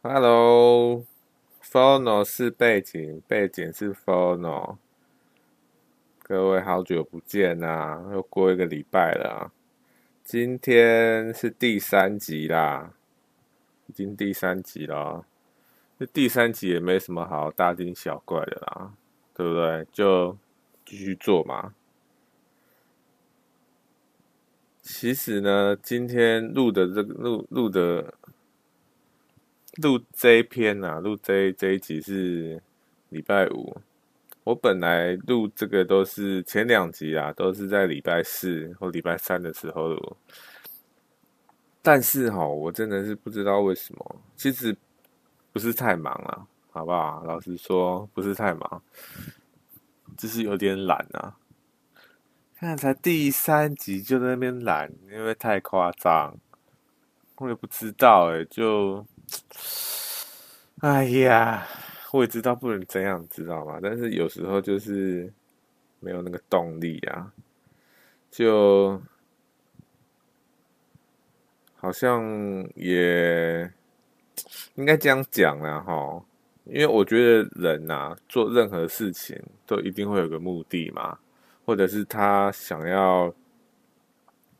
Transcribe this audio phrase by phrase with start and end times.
[0.00, 1.04] Hello，Phono
[2.24, 4.76] 是背景，背景是 Phono。
[6.22, 9.50] 各位好久不见啊，又过一个礼拜了。
[10.22, 12.94] 今天是第三集啦，
[13.88, 15.26] 已经第三集了。
[15.98, 18.92] 这第三集也没什么好大惊小怪的啦，
[19.34, 19.84] 对不对？
[19.92, 20.38] 就
[20.86, 21.74] 继续做嘛。
[24.80, 28.14] 其实呢，今天录的这个录录的。
[29.80, 32.60] 录这一篇啊，录这这一集是
[33.10, 33.76] 礼拜五。
[34.42, 40.16] 我本来录这个都是前两集啊，都是在礼拜四或礼拜三的时候录。
[41.80, 44.76] 但是哈，我真的是不知道为什么，其实
[45.52, 47.22] 不是太忙啊，好不好？
[47.24, 48.82] 老实说，不是太忙，
[50.16, 51.36] 只是有点懒啊。
[52.58, 56.36] 现在才第三集就在那边懒，因为太夸张。
[57.36, 59.06] 我也不知道哎、就。
[60.80, 61.66] 哎呀，
[62.12, 63.80] 我也知道不能这样，知道吗？
[63.82, 65.32] 但是有时候就是
[66.00, 67.32] 没有那个动力啊，
[68.30, 69.00] 就
[71.76, 72.22] 好像
[72.74, 73.70] 也
[74.76, 76.22] 应该这样讲了哈，
[76.64, 81.18] 因为我觉得人呐、啊，做任何事情都一定会有个目的嘛，
[81.66, 83.34] 或者是他想要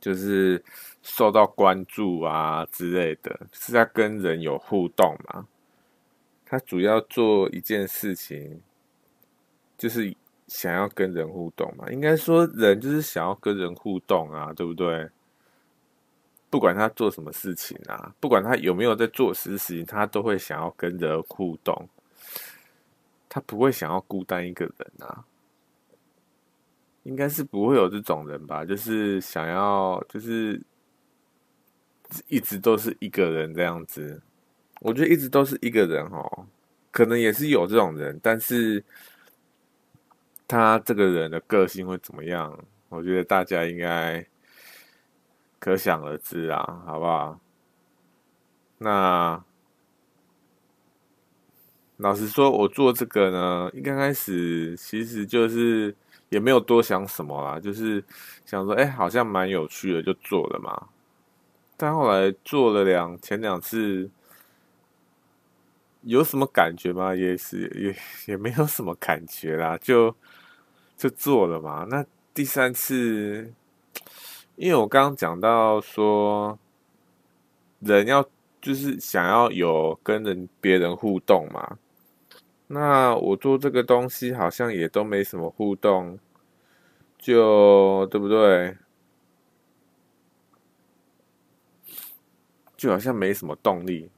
[0.01, 0.63] 就是。
[1.11, 5.49] 受到关注啊之类的，是在跟人有互动嘛？
[6.45, 8.61] 他主要做一件事情，
[9.79, 10.15] 就是
[10.47, 11.91] 想要跟人互动嘛。
[11.91, 15.09] 应该说，人就是想要跟人互动啊，对不对？
[16.51, 21.89] 不管他做什么事情啊，不管他有没有在做实事情，他都会想要跟人互动。
[23.31, 25.25] 他不会想要孤单一个人啊。
[27.05, 28.63] 应该是不会有这种人吧？
[28.65, 30.61] 就是想要，就是。
[32.27, 34.21] 一直都是一个人这样子，
[34.81, 36.47] 我觉得一直都是一个人哦，
[36.91, 38.83] 可能也是有这种人，但是
[40.47, 42.59] 他这个人的个性会怎么样？
[42.89, 44.27] 我觉得大家应该
[45.59, 47.39] 可想而知啊，好不好？
[48.79, 49.45] 那
[51.99, 55.95] 老实说，我做这个呢，一刚开始其实就是
[56.29, 58.03] 也没有多想什么啦，就是
[58.47, 60.89] 想说，哎，好像蛮有趣的，就做了嘛。
[61.81, 64.11] 但后来做了两前两次，
[66.03, 67.15] 有什么感觉吗？
[67.15, 67.95] 也是也
[68.33, 70.13] 也没有什么感觉啦，就
[70.97, 71.87] 就做了嘛。
[71.89, 73.55] 那第三次，
[74.57, 76.59] 因为我刚刚讲到说，
[77.79, 78.29] 人要
[78.61, 81.79] 就是想要有跟人别人互动嘛。
[82.67, 86.19] 那我做这个东西好像也都没什么互动，
[87.17, 88.77] 就对不对？
[92.79, 94.09] 就好像没什么动力。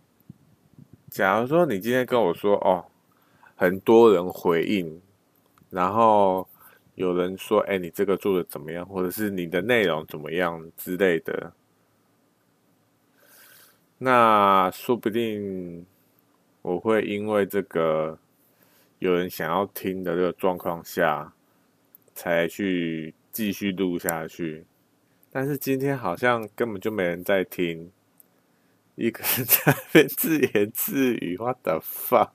[1.08, 2.84] 假如说你今天跟我说哦，
[3.56, 5.00] 很多人回应，
[5.70, 6.46] 然后
[6.94, 11.52] 有人说，哎，你这个做的怎么样，或者是你的内容怎么样之类的，
[13.98, 15.84] 那说不定
[16.60, 18.18] 我会因为这个
[18.98, 21.32] 有人想要听的这个状况下，
[22.14, 24.66] 才去继续录下去。
[25.32, 27.90] 但是今天好像根本就没人在听。
[29.00, 32.34] 一个人在那边自言自语我的发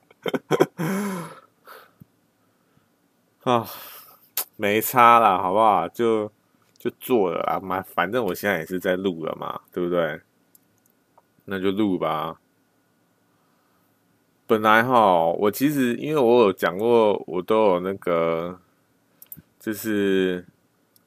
[3.44, 3.64] 啊，
[4.56, 5.88] 没差啦，好不好？
[5.88, 6.32] 就
[6.76, 10.20] 就做了啊嘛，反正我现在也是在录了嘛，对不对？
[11.44, 12.40] 那就录吧。
[14.48, 18.60] 本来哈，我其实因为我有讲过，我都有那个，
[19.60, 20.44] 就是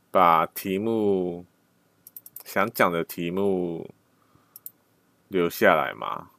[0.09, 1.45] 把题目
[2.45, 3.89] 想讲的题目。
[5.29, 6.29] 留下来嘛？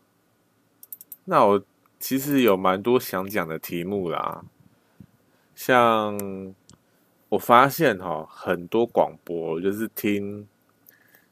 [1.24, 1.64] 那我
[1.98, 4.44] 其实有蛮多想讲的题目啦，
[5.54, 6.18] 像
[7.28, 10.46] 我发现哈，很多广播就是听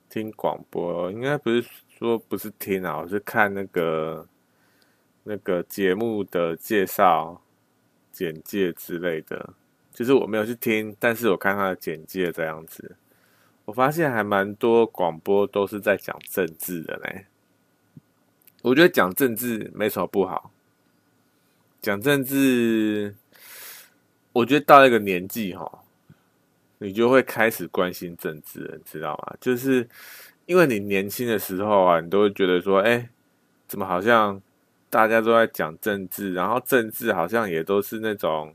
[0.08, 1.64] 听广播，应该不是
[1.98, 4.26] 说不是听啊，我是看那个
[5.24, 7.40] 那个节目的介绍、
[8.12, 9.54] 简介之类的。
[9.92, 12.94] 就是我没有去听，但是我看他的简介这样子，
[13.64, 17.26] 我发现还蛮多广播都是在讲政治的嘞。
[18.62, 20.50] 我觉得讲政治没什么不好，
[21.80, 23.14] 讲政治，
[24.32, 25.80] 我觉得到一个年纪哈，
[26.78, 29.36] 你就会开始关心政治了，你知道吗？
[29.40, 29.88] 就是
[30.46, 33.08] 因为你年轻的时候啊，你都会觉得说，哎，
[33.68, 34.42] 怎么好像
[34.90, 38.52] 大家都在讲政治，然后政治好像也都是那种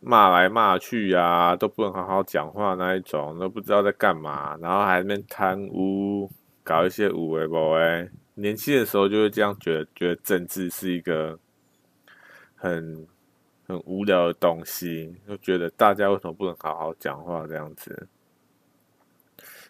[0.00, 6.28] 骂来骂去啊，都不能好好讲话那一种，都不知道在干嘛，然后还在那边贪污。
[6.70, 11.36] 搞一些有的没的，年轻的时候就会这样觉得，觉得政治是一个
[12.54, 13.04] 很
[13.66, 18.06] 很无聊的东西，就觉得大家为什么不能好好讲话这样子？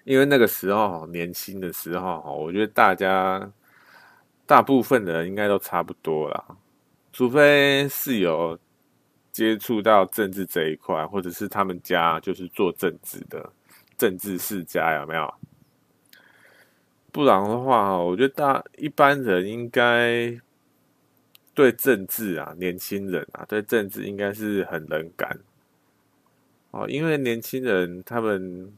[0.04, 3.50] 因为那个时候年轻的时候，我觉得大家
[4.44, 6.44] 大部分的人应该都差不多啦，
[7.14, 8.58] 除非是有
[9.32, 13.50] 接触到政治这一块，或者是他们家就是做政治的
[13.96, 15.34] 政治世家，有没有？
[17.12, 20.40] 不然的话，我觉得大一般人应该
[21.54, 25.38] 对政治啊，年轻人啊，对政治应该是很冷感
[26.70, 26.88] 哦。
[26.88, 28.72] 因为年轻人他们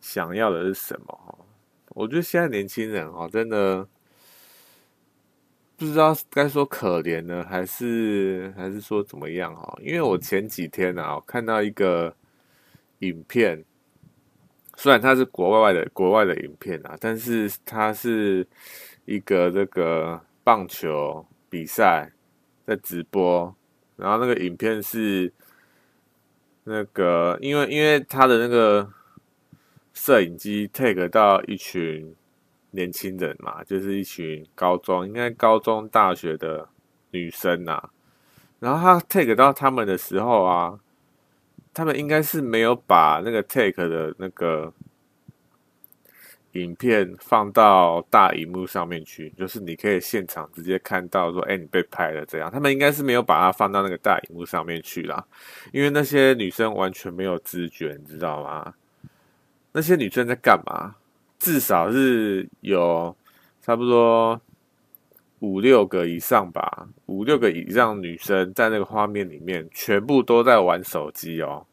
[0.00, 1.46] 想要的是什么？
[1.88, 3.86] 我觉得现在年轻人哦，真的
[5.76, 9.76] 不知道该说可怜呢，还是还是说怎么样哈？
[9.82, 12.14] 因为我前几天啊，看到一个
[13.00, 13.64] 影片。
[14.76, 18.46] 虽然它是国外的国外的影片啊，但是它是
[19.04, 22.10] 一个这个棒球比赛
[22.66, 23.54] 在直播，
[23.96, 25.32] 然后那个影片是
[26.64, 28.90] 那个因为因为他的那个
[29.92, 32.14] 摄影机 take 到一群
[32.72, 36.68] 年轻人嘛，就是一群高中应该高中大学的
[37.12, 37.90] 女生啊，
[38.58, 40.80] 然后他 take 到他们的时候啊。
[41.74, 44.72] 他们应该是没有把那个 take 的那个
[46.52, 52.48] 影片放到大荧幕上面去，就是你可以现场直接看到说，哎，你被拍了这样。
[52.48, 55.26] 他们应该是没有把它放到那个大荧幕上面去啦，
[55.72, 58.72] 因为那些女生完全没有知觉，你知道吗？
[59.72, 60.94] 那些女生在干嘛？
[61.40, 63.14] 至少是有
[63.60, 64.40] 差不多。
[65.44, 71.66] 五六个以上吧，五六个以上女生在那个画面里面，全部都在玩手机哦。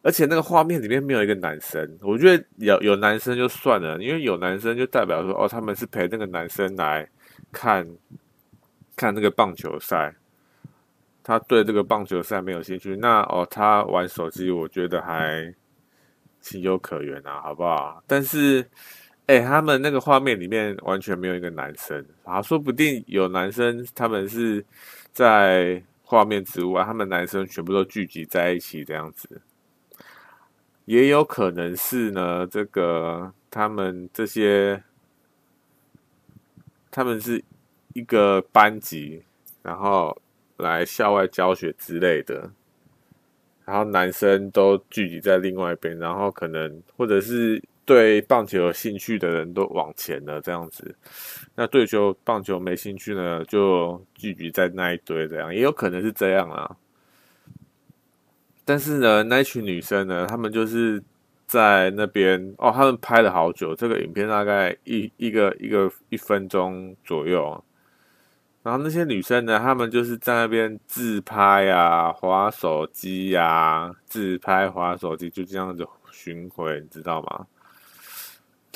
[0.00, 7.06] 而且那个画面里面没有一个男生，我觉得有有男生就算了，因为有男生就代表说，哦，他们是陪那个男生来
[7.52, 7.86] 看
[8.96, 10.14] 看那个棒球赛，
[11.22, 15.54] 他对这个棒球赛没有兴趣，那哦，他玩手机，我觉得还
[16.40, 18.02] 情有可原啊，好不好？
[18.06, 18.66] 但是。
[19.26, 24.62] 哎、他们那个画面里面完全没有一个男生啊，说不定有男生，他们是
[25.12, 29.40] 在画面之外，他们男生全部都聚集在一起这样子，
[30.84, 34.82] 也有可能是呢，这个他们这些，
[36.90, 37.42] 他们是
[37.94, 39.22] 一个班级，
[39.62, 40.20] 然后
[40.58, 42.50] 来校外教学之类的，
[43.64, 47.62] 然后男生都聚集在另外一边，然后可能或者是。
[47.84, 50.94] 对棒球有兴趣的人都往前了，这样子。
[51.54, 56.76] 那对球棒球没兴趣呢，就聚集在那一堆，这样也有可能是这样啊。
[58.64, 61.02] 但是呢，那群女生呢，她们就是
[61.46, 67.62] 在那边哦，她们拍了好久，这个影片大概一一个一个一分钟左右。
[68.62, 77.46] 然后那些女生呢，她们就是在那边自拍啊，滑手机呀、啊，自拍滑手机，就这样子巡回，你知道吗？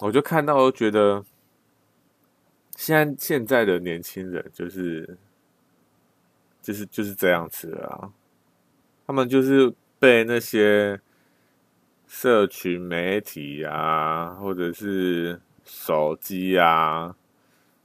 [0.02, 1.24] 我就看到，我觉得
[2.76, 5.16] 现在现在的年轻人就是
[6.60, 8.12] 就是就是这样子啊，
[9.06, 11.00] 他们就是被那些
[12.06, 17.16] 社群媒体啊，或者是手机啊，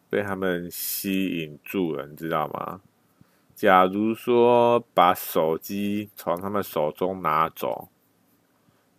[0.10, 2.82] 被他们吸引住了，你知道吗？
[3.56, 7.88] 假如说把手机从他们手中拿走。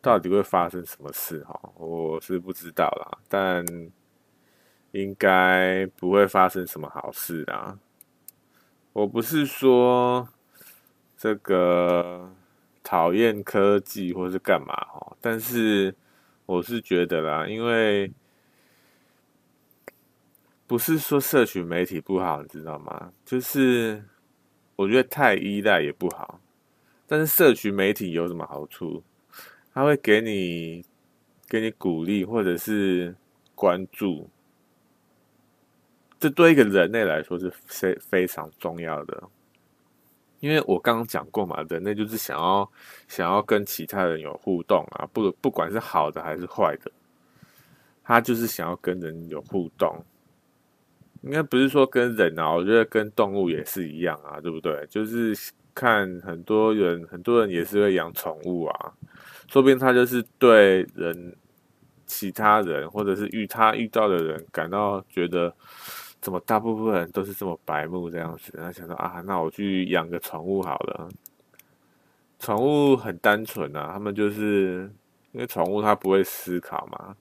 [0.02, 1.42] 到底会发生什么事？
[1.44, 3.64] 哈，我是不知道啦，但
[4.90, 7.78] 应该不会发生什么好事啦。
[8.92, 10.28] 我不是说
[11.16, 12.34] 这个
[12.82, 15.94] 讨厌科技或是干嘛哈，但是
[16.46, 18.12] 我是觉得啦，因为
[20.66, 23.12] 不是说社群媒体不好，你知道吗？
[23.24, 24.04] 就是
[24.74, 26.40] 我觉得太依赖也不好，
[27.06, 29.04] 但是社群媒体有什么好处？
[29.74, 30.84] 他会给你，
[31.48, 33.14] 给你鼓励或者是
[33.54, 34.28] 关注，
[36.20, 39.22] 这对一个人类来说是非非常重要的。
[40.40, 42.68] 因为我刚刚讲过嘛，人类就是想要
[43.06, 46.90] 想要跟其他人有互动啊，不不管是好的还是坏的，
[48.02, 50.04] 他就是想要跟人有互动。
[51.22, 54.84] 应该不是说跟人啊，我觉得跟动物也是一样啊，对不对？
[54.90, 55.32] 就是
[55.72, 58.92] 看很多人，很多人也是会养宠物啊。
[59.52, 61.36] 说不定他就是对人、
[62.06, 65.54] 其他人，或者是遇他遇到的人，感到觉得
[66.22, 71.06] 怎么大部分人都是这么白目这样子，他想说啊，那我去养个宠物好了。
[72.38, 74.90] 宠物很单纯啊，他们就是
[75.32, 77.14] 因为宠物它不会思考嘛，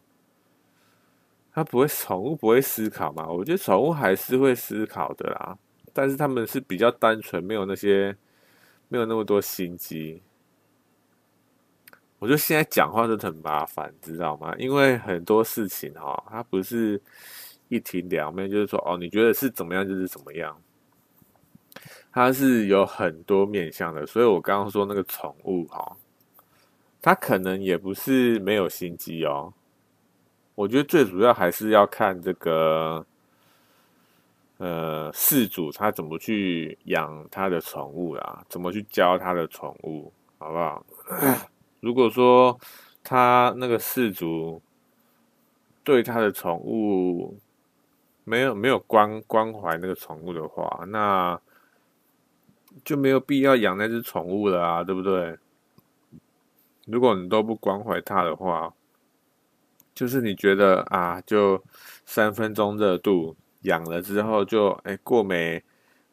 [1.51, 3.27] 他不会，宠物不会思考嘛？
[3.27, 5.57] 我觉得宠物还是会思考的啦，
[5.91, 8.15] 但是他们是比较单纯，没有那些，
[8.87, 10.21] 没有那么多心机。
[12.21, 14.53] 我觉得现在讲话真的很麻烦，知道吗？
[14.59, 17.01] 因为很多事情哈、哦，它不是
[17.67, 20.55] 一体两面，就是说哦，你觉得是怎么样就是怎么样，
[22.11, 24.05] 它是有很多面向的。
[24.05, 25.97] 所以我刚刚说那个宠物哈、哦，
[27.01, 29.51] 它可能也不是没有心机哦。
[30.53, 33.03] 我觉得最主要还是要看这个，
[34.57, 40.85] 呃，饲主他怎么去养他的宠物啦，怎么去教他的宠物，好不好？
[41.81, 42.57] 如果说
[43.03, 44.61] 他那个饲主
[45.83, 47.37] 对他的宠物
[48.23, 51.41] 没有没有关关怀那个宠物的话，那
[52.85, 55.37] 就没有必要养那只宠物了啊，对不对？
[56.85, 58.73] 如果你都不关怀它的话，
[59.93, 61.63] 就是你觉得啊，就
[62.05, 65.63] 三分钟热度，养了之后就哎过没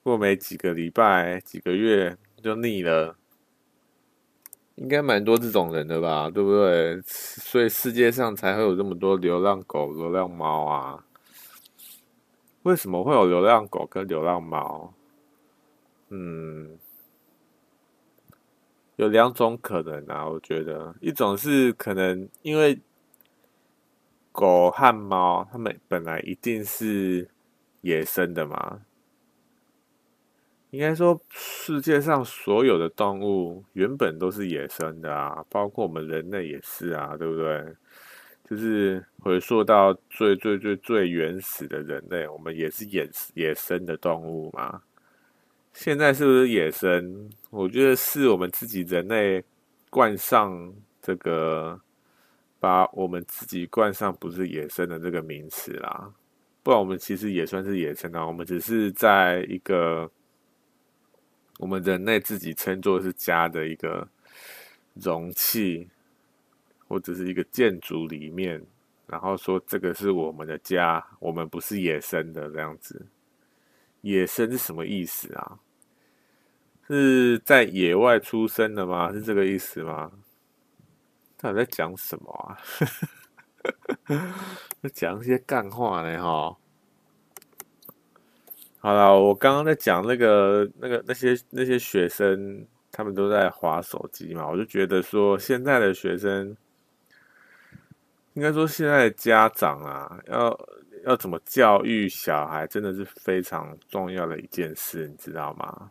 [0.03, 3.17] 过没几个礼拜几个月就腻了，
[4.79, 7.01] 应该蛮多这种人的吧，对不对？
[7.05, 11.05] 所以世界上才会有这么多流浪狗、流浪猫啊。
[12.63, 14.95] 为什么会有流浪狗跟流浪猫？
[16.11, 16.79] 嗯，
[18.97, 22.81] 有两种可能啊，我觉得一种是可能因为。
[24.31, 27.29] 狗和猫，它们本来一定是
[27.81, 28.79] 野生的嘛？
[30.71, 37.75] 应该说，世界上所有的动物原本都是野生的啊，包括我们人类也是啊，对不对？
[38.49, 44.83] 就是回溯到最最最最原始的人类，我们也是野野生的动物嘛。
[45.73, 47.31] 现在是不是野生？
[47.51, 49.45] 我觉得是我们自己人类
[49.91, 50.73] 冠上
[51.03, 51.81] 这个。
[52.61, 56.13] 把我们自己冠上不是野生的这个名词啦，
[56.65, 58.27] 不然我们其实也算是野生啊。
[58.27, 60.11] 我们只是在一个
[61.59, 64.09] 我们人类自己称作是家的一个
[64.95, 65.91] 容器，
[66.89, 68.65] 或者是一个建筑里面，
[69.07, 73.07] 然后说这个是我们的家，我们不是野生的这样子。
[74.03, 75.59] 野生是什么意思啊？
[76.87, 79.13] 是在野外出生的吗？
[79.13, 80.13] 是这个意思吗？
[81.37, 82.57] 他在讲什么啊？
[84.81, 86.57] 在讲一些干话呢，哈。
[88.81, 94.49] 好了，我刚刚在讲那个、那个、那些、那些学生，他们都在滑手机嘛。
[94.49, 96.57] 我就觉得说，现在的学生，
[98.35, 100.57] 应该说现在的家长啊，要
[101.05, 105.91] 要怎么教育小孩，真的是非常重要的一件事，你知道吗？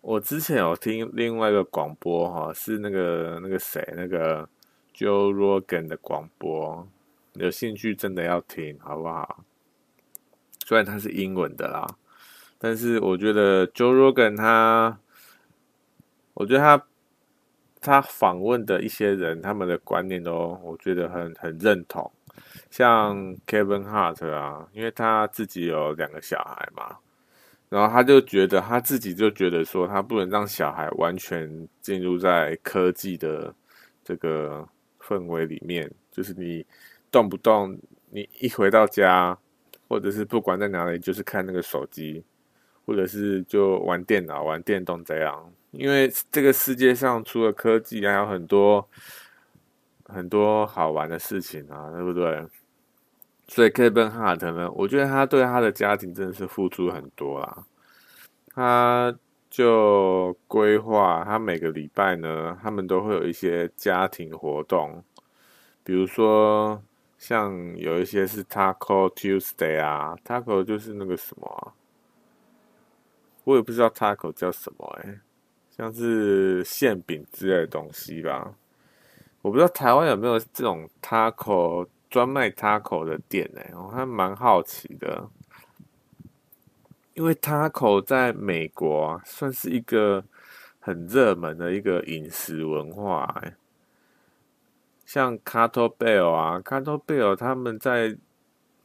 [0.00, 4.48] 我之前有听另外一个广播，哈，是那个那个谁，那个
[4.96, 6.88] Joe Rogan 的广播，
[7.34, 9.44] 有兴趣真的要听，好不好？
[10.64, 11.86] 虽然它是英文的啦，
[12.58, 14.98] 但是我觉得 Joe Rogan 他，
[16.34, 16.84] 我觉得他
[17.80, 22.10] 他访问的一些人，他们的观念都我觉得很很认同，
[22.70, 23.16] 像
[23.46, 26.98] Kevin Hart 啊，因为他自己有两个小孩嘛。
[27.68, 33.54] 然后他就觉得他自己就觉得说，他不能让小孩完全进入在科技的
[34.04, 34.68] 这个
[35.00, 36.66] 氛围里面，就是你
[37.10, 37.78] 动不动
[38.10, 39.38] 你一回到家，
[39.92, 42.24] 或者是不管在哪里，就是看那个手机，
[42.86, 45.52] 或者是就玩电脑、玩电动这样。
[45.70, 48.88] 因为这个世界上除了科技，还有很多
[50.06, 52.42] 很多好玩的事情啊，对不对？
[53.48, 57.62] 所以 Kevin Hart 呢，我觉得他对他的家庭真的是付出很多啦。
[58.54, 59.14] 他
[59.50, 65.04] 就规划他每个礼拜呢，他们都会有一些家庭活动，
[65.84, 66.82] 比如说
[67.22, 71.72] 像有一些是 Taco Tuesday 啊，Taco 就是那个什么，
[73.44, 75.20] 我也不知道 Taco 叫什么哎，
[75.70, 78.56] 像是馅饼之类的东西吧。
[79.40, 81.86] 我不知道台湾有没有这种 Taco。
[82.10, 85.26] 专卖 taco 的店呢，我还蛮好奇的，
[87.14, 90.22] 因为 taco 在美国啊，算是一个
[90.78, 93.54] 很热门的一个饮食文化哎。
[95.12, 98.16] 像 Taco Bell 啊，Taco Bell 他们在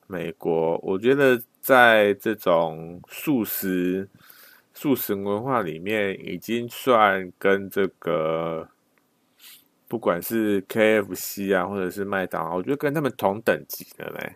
[0.08, 4.10] 美国，我觉得在这种素食
[4.74, 8.68] 素食文化里面，已经算跟这个。
[9.88, 14.36] 不管是 KFC 啊，或者是麦当劳，我觉得跟他们同等级的嘞。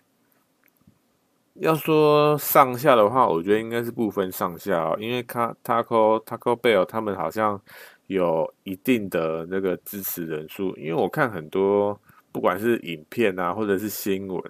[1.55, 7.61] 要说上下的话，我觉得应该是不分上下，因为 Taco Taco Bell 他们好像
[8.11, 11.99] 有一定的那个支持人数，因为我看很多
[12.31, 14.43] 不管是影片啊，或者是新闻，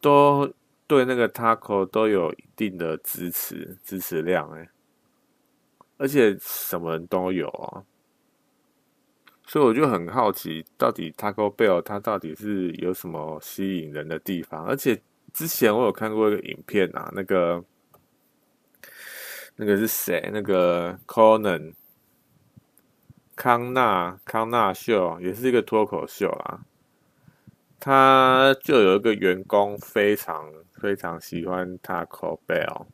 [0.00, 0.52] 都
[0.86, 4.68] 对那个 Taco 都有一定的支持支持量哎，
[5.98, 7.82] 而且什么人都有啊，
[9.44, 14.64] 所以我就很好奇，到底 Taco Bell 它到底是有什么吸引人的地方？
[14.64, 15.00] 而且
[15.32, 17.64] 之前我有看过一个影片啊，那个
[19.56, 20.30] 那个是谁？
[20.32, 21.74] 那个 Conan
[23.36, 26.62] 康纳康纳秀也是一个脱口秀啦。
[27.78, 32.86] 他就有一个员工非常非常喜欢 Taco Bell，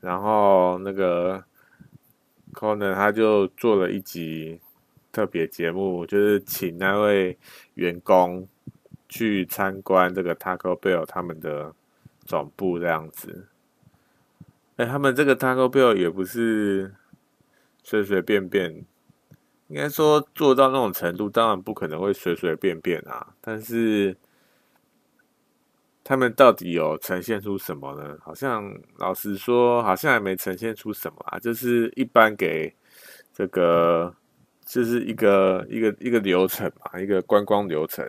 [0.00, 1.42] 然后那个
[2.52, 4.60] Conan 他就做了一集
[5.10, 7.36] 特别节目，就是请那位
[7.74, 8.46] 员工
[9.08, 11.74] 去参观这个 Taco Bell 他们的
[12.24, 13.48] 总部这样子。
[14.76, 16.94] 哎，他们这个 Taco Bell 也不是
[17.82, 18.84] 随随便便，
[19.68, 24.16] 应该说做到那种程度，当然不可能会随随便便啊，但是。
[26.08, 28.16] 他们到底有呈现出什么呢？
[28.22, 31.36] 好像老实说，好像还没呈现出什么啊。
[31.40, 32.72] 就是一般给
[33.34, 34.14] 这个，
[34.64, 38.08] 就是一个一个一个流程嘛，一个观光流程。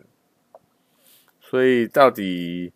[1.41, 2.71] 所以到底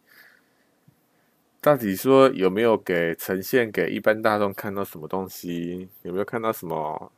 [1.61, 5.87] 到底说有没有给呈现给一般大众看到什么东西？
[6.01, 7.11] 有没有看到什么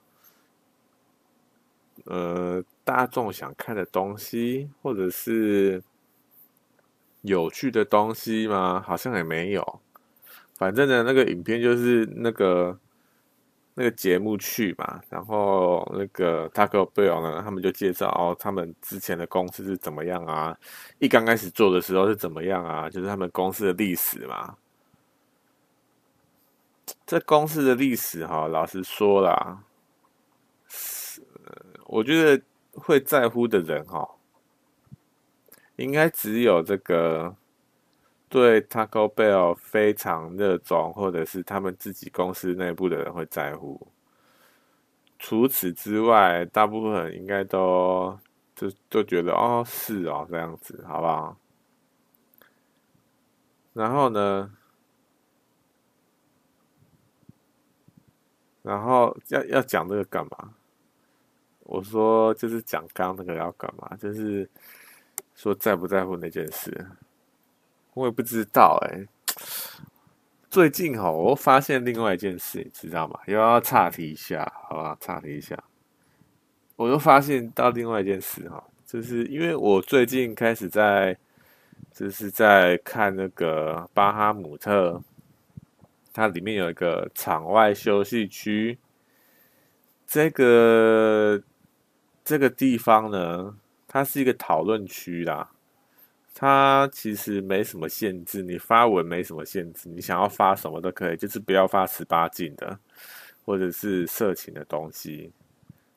[2.06, 5.84] 呃大众想看的东西，或者是？
[7.26, 8.84] 有趣的东西吗？
[8.86, 9.80] 好像也没有。
[10.58, 12.78] 反正呢，那个影片就是那个
[13.76, 20.54] 那个节目去嘛，然后那个 Taco Bell 呢，他们就介绍哦，他们之前的公司是怎么样啊？
[21.00, 22.90] 一刚开始做的时候是怎么样啊？
[22.90, 24.58] 就是他们公司的历史嘛。
[27.06, 29.64] 这公司的历史哈，老实说啦，
[31.94, 34.10] 我觉得会在乎的人哈。
[35.76, 37.36] 应该只有这个
[38.30, 43.88] 对 Taco Bell 非常热衷，或者是他们自己公司内部的人会在乎。
[45.20, 48.18] 除此之外，大部分应该都
[48.56, 51.38] 就就觉得哦，是哦，这样子，好不好？
[53.74, 54.52] 然后呢，
[58.64, 60.56] 然后要要讲这个干嘛？
[61.64, 63.96] 我说就是讲刚刚那个要干嘛？
[63.98, 64.50] 就是。
[65.36, 66.86] 说在不在乎那件事，
[67.96, 69.04] 我也不知道哎、
[70.48, 73.20] 最近哈，我发现另外一件事，你知道吗？
[73.26, 74.96] 又要岔题一下，好吧？
[75.02, 75.62] 岔题一下，
[76.76, 81.18] 我又发现到另外一件事哈，就是因为我最近开始在，
[81.92, 85.02] 就是在看那个巴哈姆特，
[86.14, 88.78] 它里面有一个场外休息区，
[90.06, 91.42] 这个
[92.24, 93.56] 这个地方呢。
[93.86, 95.48] 它是一个讨论区啦，
[96.34, 102.76] 它其实没什么限制，你发文没什么限制，你想要发什么都可以，就是不要发十八禁的，
[103.46, 105.32] 或者是色情的东西，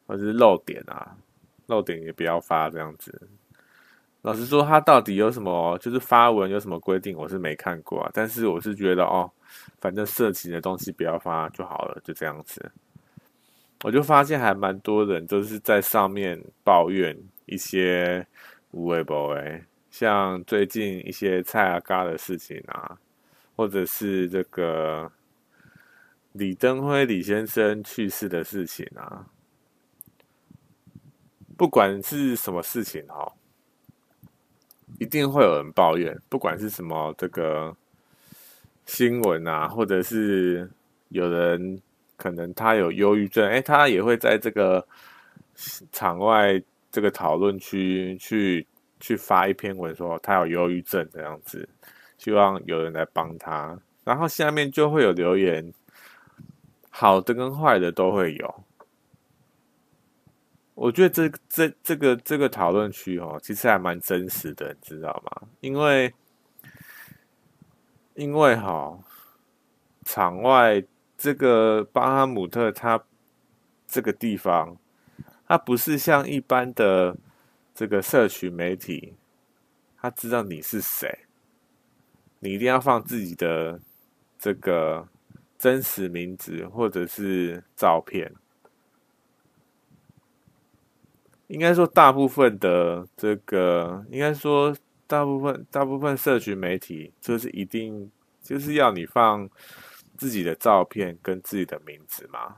[0.07, 1.17] 或者是露点啊，
[1.69, 3.29] 露点也不要发这样子。
[4.21, 5.79] 老实说，它到底有什么？
[5.79, 8.11] 就是发文有什么规定，我是没看过啊。
[8.13, 9.31] 但是我是觉得哦，
[9.81, 12.71] 反正色情的东西不要发就好了，就这样子。
[13.83, 17.17] 我就发现还蛮多人都是在上面抱怨。
[17.49, 18.27] 一些
[18.73, 22.99] 无微不微，像最近一些蔡阿嘎的事情啊，
[23.55, 25.13] 或者是这个
[26.33, 29.27] 李登辉李先生去世的事情啊，
[31.57, 33.33] 不管是什么事情哦，
[34.99, 36.21] 一定会有人抱怨。
[36.29, 37.77] 不管是什么这个
[38.87, 40.69] 新闻啊，或者是
[41.11, 41.81] 有人
[42.17, 44.87] 可能他有忧郁症，哎，他也会在这个
[45.93, 46.63] 场外。
[46.93, 48.67] 这个讨论区去
[49.01, 51.69] 去发一篇文，说他有忧郁症这样子，
[52.17, 53.79] 希望有人来帮他。
[54.03, 55.75] 然后下面就会有留言，
[56.89, 58.65] 好的跟坏的都会有。
[60.75, 65.49] 我觉得这这这个这个讨论区哦，其实还蛮真实的，你知道吗？
[65.61, 66.15] 因为
[68.15, 68.99] 因为哈，
[70.07, 70.83] 场外
[71.17, 73.03] 这个巴哈姆特，它
[73.87, 74.77] 这个地方。
[75.49, 77.17] 它不是像一般的
[77.73, 79.15] 这个社群媒体，
[79.97, 81.21] 他知道你是谁，
[82.41, 83.81] 你一定要放自己的
[84.37, 85.07] 这个
[85.57, 88.33] 真实名字或者是照片。
[91.47, 94.77] 应该说，大部分的这个，应该说
[95.07, 98.11] 大部分大部分社群媒体，就是一定
[98.43, 99.49] 就是要你放
[100.17, 102.57] 自己的照片跟自己的名字嘛，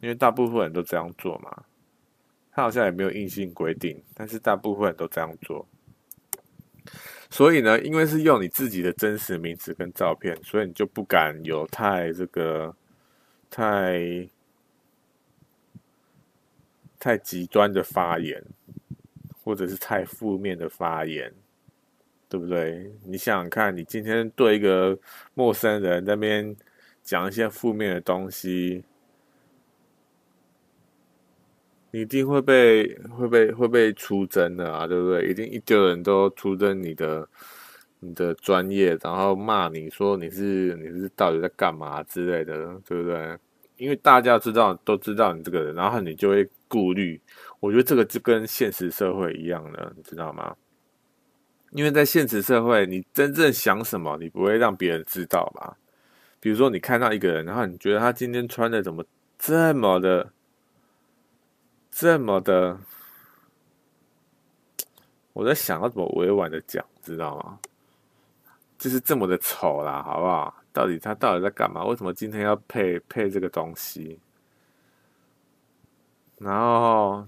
[0.00, 1.64] 因为大部分人都这样做嘛。
[2.52, 5.66] 他好像也没有硬性规定，但是大部分人都这样做。
[7.28, 12.74] 所以呢，因为是用你自己的真实名字跟照片，所以你就不敢有太这个
[13.50, 14.26] 太
[16.98, 18.42] 太极端的发言，
[19.42, 21.30] 或者是太负面的发言，
[22.26, 22.90] 对不对？
[23.04, 24.98] 你想想看，你今天对一个
[25.34, 26.56] 陌生人那边
[27.06, 28.84] 讲一些负面的东西。
[31.92, 35.30] 你一定会被会被会被出征的啊，对不对？
[35.30, 37.26] 一定一堆人都出征你的
[38.00, 43.38] 你的专业，然后骂你说你是你是到底在干嘛之类的，对不对？
[43.76, 47.18] 因为大家知道都知道你这个人，然后你就会顾虑。
[47.60, 50.54] 我觉得这个就跟现实社会一样的，你知道吗？
[51.70, 55.76] 因为在现实社会，你真正想什么，你不会让别人知道吧？
[56.40, 59.04] 比如说你看到一个人，然后你觉得他今天穿的怎么
[59.38, 60.32] 这么的。
[61.98, 62.78] 这么的，
[65.32, 67.58] 我在想要怎么委婉的讲，知道吗？
[68.76, 70.54] 就是这么的丑啦，好不好？
[70.74, 71.82] 到底他到底在干嘛？
[71.86, 74.20] 为什么今天要配配这个东西？
[76.36, 77.26] 然后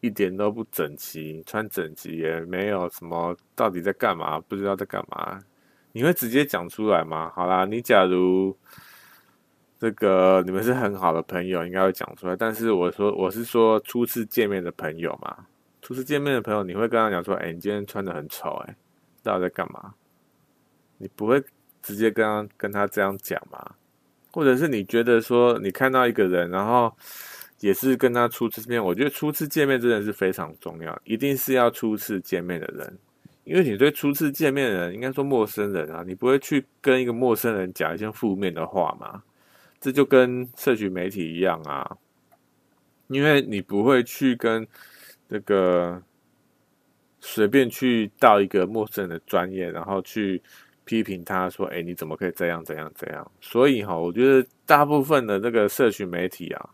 [0.00, 4.40] 一点都不整齐，穿整齐也没有什么，到底在干嘛？
[4.40, 5.38] 不知道在干嘛？
[5.94, 7.32] 你会直接讲出来吗？
[7.34, 8.54] 好啦，你假如。
[9.76, 12.34] 这个你们是很好的朋友，应该会讲出来。
[12.34, 15.44] 但是我说我是说初次见面的朋友嘛，
[15.82, 18.74] 初次见面的朋友，你会跟他讲说：“哎，你今天穿得很丑，哎，
[19.22, 19.92] 到底在干嘛？”
[20.96, 21.42] 你不会
[21.82, 23.74] 直接跟他跟他这样讲吗？
[24.32, 26.96] 或者是你觉得说你看到一个人，然后
[27.60, 32.98] 也是跟他初次见面，我觉得初次见面真的是非常重要，一定是要初次见面的人，
[33.44, 39.22] 因为你对初次见面的人，应该说陌生人啊，你不会去跟一个陌生人讲一些负面的话嘛。
[39.80, 41.98] 这就跟社群媒体一样啊，
[43.08, 44.66] 因为你不会去跟
[45.28, 46.02] 那个
[47.20, 50.40] 随便去到一个陌生人的专业，然后去
[50.86, 56.70] 批评他说：“哎，你怎么可以这样、这样、这样？”所以哈，我觉得大部分的这个社群媒体啊，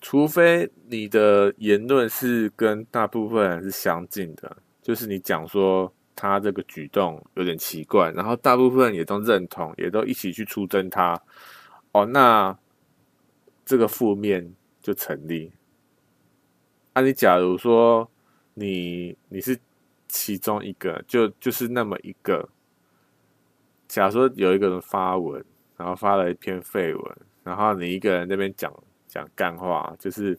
[0.00, 5.92] 除非你的言论是跟大部分人是相近的，就是你讲说。
[6.16, 11.18] 他这个举动有点奇怪，然后大部分也都认同，也都一起去出征他。
[11.92, 12.54] 哦，那
[13.64, 15.50] 这个负面就成立。
[16.92, 18.10] 啊，你假如说
[18.52, 19.58] 你你是
[20.08, 22.46] 其中一个，就就是那么一个。
[23.88, 25.42] 假如说有一个人发文，
[25.78, 28.70] 然后发了一篇废文，然后你一个人那边讲
[29.10, 30.38] 讲干话，就是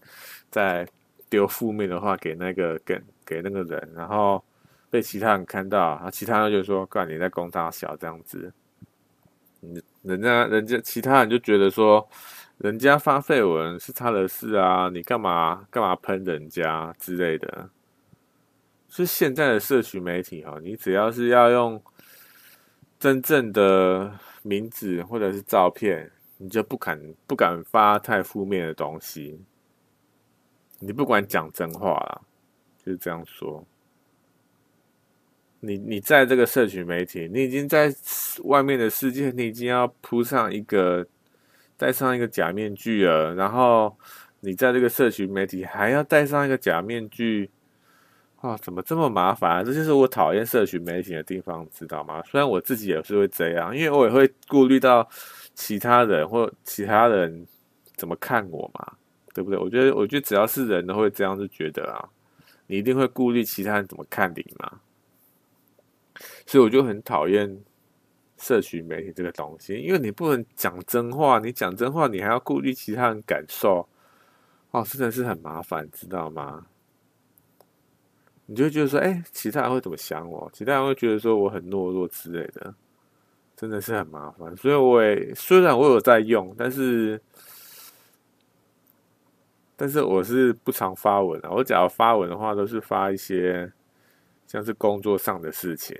[0.49, 0.87] 在
[1.29, 4.43] 丢负面的话给那个给给那个人，然后。
[4.91, 8.51] 被其他人看到，啊，其他人就说：“干你在攻他小这样子。”
[9.61, 12.05] 你人家人家其他人就觉得说，
[12.57, 17.69] 人家发绯闻是他的事啊，你干嘛干嘛喷人家之类的。
[18.89, 21.81] 是现在的社群媒体哈，你只要是要用
[22.99, 29.39] 真正的名字或者是照片，你就不敢不敢发太负面的东西。
[30.79, 32.21] 你不管讲真话啦，
[32.83, 33.63] 就是这样说。
[35.59, 37.93] 你你在这个社群媒体，你已经在
[38.45, 41.05] 外面的世界，你已经要铺上一个
[41.77, 43.35] 戴上一个假面具了。
[43.35, 43.95] 然后
[44.39, 47.51] 你在这个社群媒体还要戴上一个假面具，
[48.37, 49.63] 啊，怎么这么麻烦？
[49.63, 52.23] 这就是我讨厌社群媒体的地方，知道吗？
[52.23, 55.07] 虽然我自己也是会这样，因为我也会顾虑到
[55.53, 57.45] 其他人或其他人
[57.95, 58.93] 怎么看我嘛，
[59.33, 59.59] 对不对？
[59.59, 62.09] 我觉得，我觉得只要是人都会这样子觉得啊，
[62.67, 64.79] 你一定会顾虑其他人怎么看你嘛。
[66.45, 67.63] 所以我就很讨厌
[68.37, 73.87] 社群媒体这个东西，因为你不能讲真话，你讲真话，你还要顾虑其他人感受，
[74.71, 76.65] 哦，真的是很麻烦，知道吗？
[78.47, 80.49] 你就觉得说，哎，其他人会怎么想我？
[80.53, 82.73] 其他人会觉得说我很懦弱之类的，
[83.61, 84.57] 真的是很麻烦。
[84.57, 87.21] 所以我也虽然我有在用，但是，
[89.77, 91.49] 但是我是不常发文啊。
[91.49, 93.71] 我假如发文的话，都是发一些。
[94.47, 95.97] 像是工作上的事情，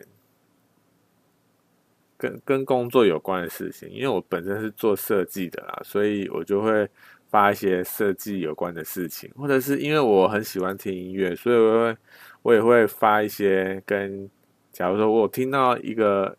[2.17, 6.85] 跟跟工作有关的事情，因为我本身是做设计的啦，所以我就会
[7.29, 11.97] 发一些设计有关的事情，或者是因为我很喜欢听音乐，所以我会
[12.41, 14.29] 我也会发一些跟，
[14.73, 16.37] 假如说我听到一个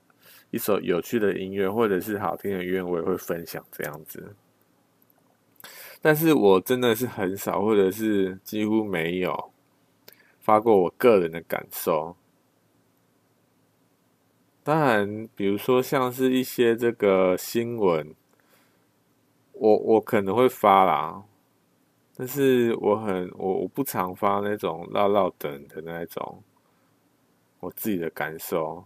[0.52, 4.36] 一首有趣的音乐，或者是好听的音乐，我也会分享这样子。
[6.00, 9.50] 但是我真的是很少，或者是几乎没有。
[10.40, 12.16] 发过我个人的感受，
[14.64, 18.12] 当然，比如说像是一些这个新闻，
[19.52, 21.22] 我我可能会发啦，
[22.16, 26.42] 但是我很我我不常发那种唠唠等的那种，
[27.60, 28.84] 我自己的感受，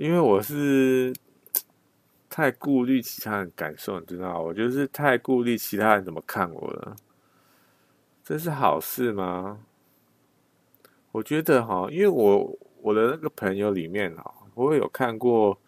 [0.00, 1.14] 因为我是
[2.30, 6.96] 太顾虑其他人感受，你知道，我就是太顾虑其他人怎么看我了。
[8.24, 9.60] 这是好事吗？
[11.12, 15.60] 我觉得哈，因为我我的那个朋友里面哈，我有看过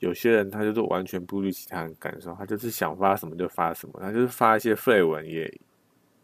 [0.00, 5.60] 有些人，他就是完全不顾其他人感受，他就是想发什么就发什么，他就是发一些废文也，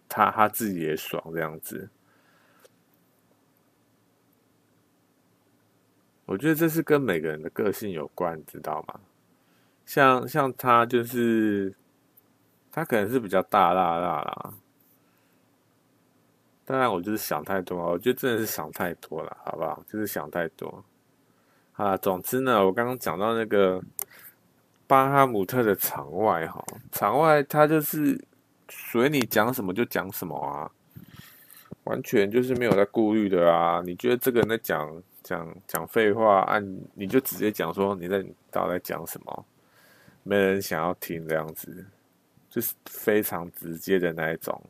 [0.08, 1.88] 他他自己也爽这样子。
[6.24, 9.00] 我觉得这是跟每个人的个性有关，知道吗？
[9.84, 11.74] 像像他就是，
[12.70, 14.54] 他可能是比较大剌剌啦。
[16.64, 19.84] 当然，我就是想太多，我觉得真的是想太多了，好不好？
[19.90, 20.84] 就是想太多。
[21.72, 23.82] 啊，总之呢，我刚刚讲到那个
[24.86, 28.24] 巴哈姆特的场外哈，场外他就是
[28.68, 30.70] 随你讲什么就讲什么啊，
[31.84, 33.82] 完全就是没有在顾虑的啊。
[33.84, 35.02] 你觉得这个人在讲？
[35.22, 39.44] 讲讲废话，按你就直接讲说你在到底在讲什么，
[40.22, 41.86] 没人想要听这样子，
[42.50, 44.62] 就是非常直接的那一种。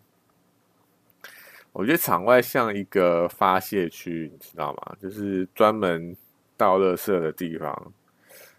[1.72, 4.96] 我觉得场外像一个发泄区，你知道吗？
[5.00, 6.16] 就是专门
[6.56, 7.92] 倒垃圾的地方，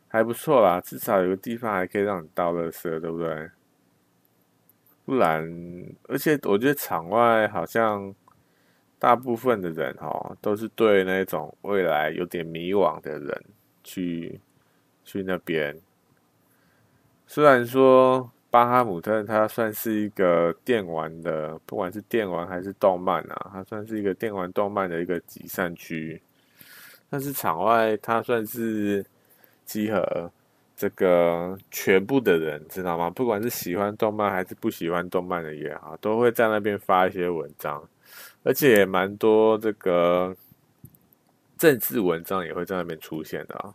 [0.08, 3.52] 还不错啦，至少有个地方还可以让你倒垃圾，对不对？
[5.06, 5.48] 不然，
[6.08, 8.16] 而且我觉得场外好像。
[9.04, 13.44] 大部分的人哦，都是对那种未来有点迷惘的人
[13.84, 14.40] 去
[15.04, 15.78] 去那边。
[17.28, 26.22] 虽然说巴哈姆特它算是一个电玩的，不管是电玩还是动漫啊，它算是一个电玩动漫的一个集散区。
[27.10, 29.06] 但是场外它算是
[29.66, 30.32] 集合
[30.78, 33.10] 这个全部的人，知道吗？
[33.10, 37.84] 不管是喜欢动漫还是不喜欢动漫的也好，都会在那边发一些文章。
[38.44, 40.36] 而且蛮多这个
[41.58, 43.74] 政治文章也会在那边出现的啊，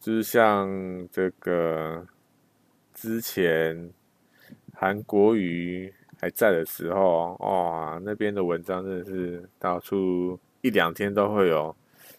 [0.00, 0.68] 就是像
[1.10, 2.06] 这个
[2.94, 3.90] 之前
[4.74, 11.74] 韩国瑜还在的时候，哇，那边的文章真的是到处一两天都会有，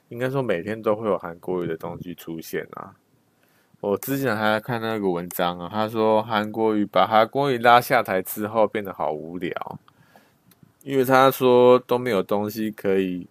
[0.10, 2.96] 应该说每天都会有韩国瑜的东西出现啊。
[3.80, 9.80] 我之前还在看那个文章啊，他说韩国瑜把韩国瑜拉下台之后变得好无聊。
[10.90, 13.28] 因为他说都没有东西可以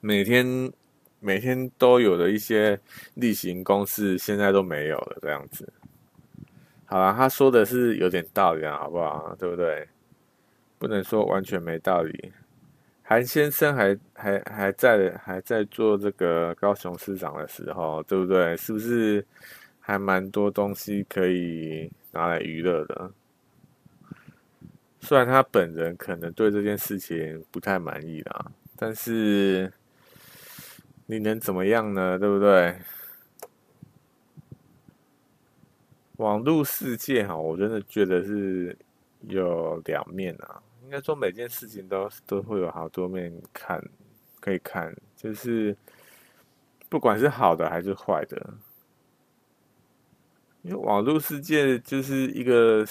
[0.00, 0.70] 每天
[1.18, 2.78] 每天都有的一些
[3.14, 5.72] 例行公事，现在都没有了，这样子。
[6.84, 9.34] 好了，他说的是有点道理啊，好不好？
[9.38, 9.88] 对不对？
[10.78, 12.30] 不能说完全没道理。
[13.02, 18.54] 韩先生还还还在还在做这个高雄市长的时候，对不对？
[18.58, 19.24] 是不是
[19.80, 23.10] 还蛮多东西可以拿来娱乐的？
[25.00, 29.72] 虽然他本人可能对这件事情不太满意啦，但是
[31.06, 32.18] 你能怎么样呢？
[32.18, 32.76] 对不对？
[36.16, 38.76] 网络世界哈，我真的觉得是
[39.28, 40.60] 有两面啊。
[40.82, 43.82] 应该说每件事情都都会有好多面看，
[44.40, 45.74] 可以看，就是
[46.88, 48.54] 不管是好的还是坏的，
[50.62, 52.84] 因为网络世界就是一个。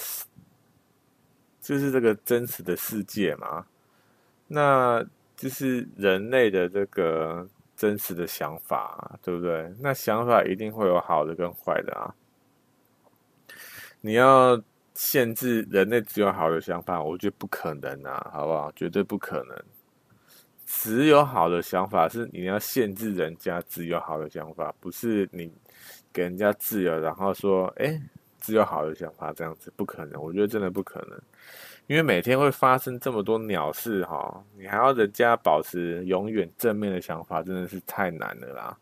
[1.60, 3.66] 就是这个真实的世界嘛，
[4.46, 5.04] 那
[5.36, 9.70] 就是人类的这个真实的想法，对不对？
[9.80, 12.14] 那想法一定会有好的跟坏的啊。
[14.00, 14.60] 你要
[14.94, 18.72] 限制人类只有好的想法，我觉得不可能啊，好不好？
[18.72, 19.56] 绝对不可能。
[20.64, 25.52] 只有好的想法是你要限制人家只有好的想法，不是你
[26.12, 28.00] 给人家自由，然后说，哎。
[28.48, 31.20] 只有好的想法，这样子不可能，我觉得真的不可能，
[31.86, 38.78] 因为每天会发生这么多鸟事哈，你还要人家保持永远正面的想法，真的是太难了啦，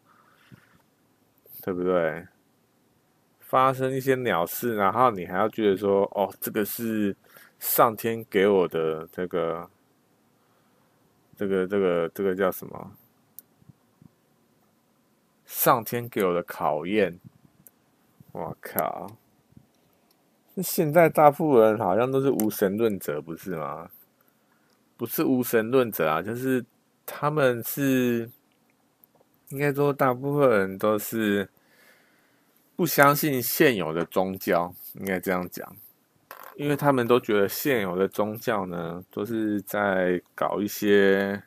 [1.62, 2.24] 对不对？
[3.40, 7.16] 发生一些鸟事，然后你还要觉得说，哦，这个是
[7.58, 9.68] 上天给我的这个，
[11.36, 12.92] 这个，这个，这个叫什么？
[15.44, 17.18] 上天给我的考验，
[18.30, 19.10] 我靠！
[20.62, 23.90] 现在大部分人好像都是无神论者，不是吗？
[24.96, 26.64] 不是无神论者啊，就是
[27.04, 28.30] 他们是
[29.50, 31.46] 应该说大部分人都是
[32.74, 35.76] 不相信现有的宗教，应该这样讲，
[36.56, 41.42] 因为他们都觉得现有的宗教呢，都是在搞一些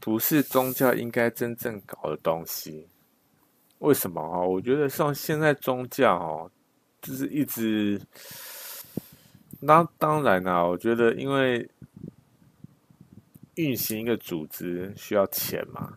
[0.00, 2.88] 不是宗教应该真正搞的东西。
[3.78, 4.40] 为什么啊？
[4.40, 6.50] 我觉得像现在宗教哦。
[7.08, 7.98] 就是一直，
[9.60, 11.66] 那当然啦、我觉得因为
[13.54, 15.94] 运行一个组织需要钱嘛。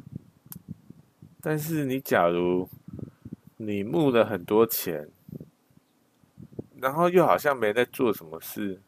[1.41, 2.69] 但是你假如
[3.57, 5.09] 你募了很多钱，
[6.79, 8.79] 然后又好像没在做什么事，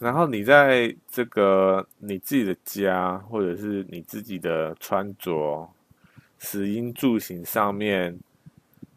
[0.00, 5.70] 然后你在这个你自己的家或者是你自己的穿着、
[6.40, 8.18] 食衣住行上面，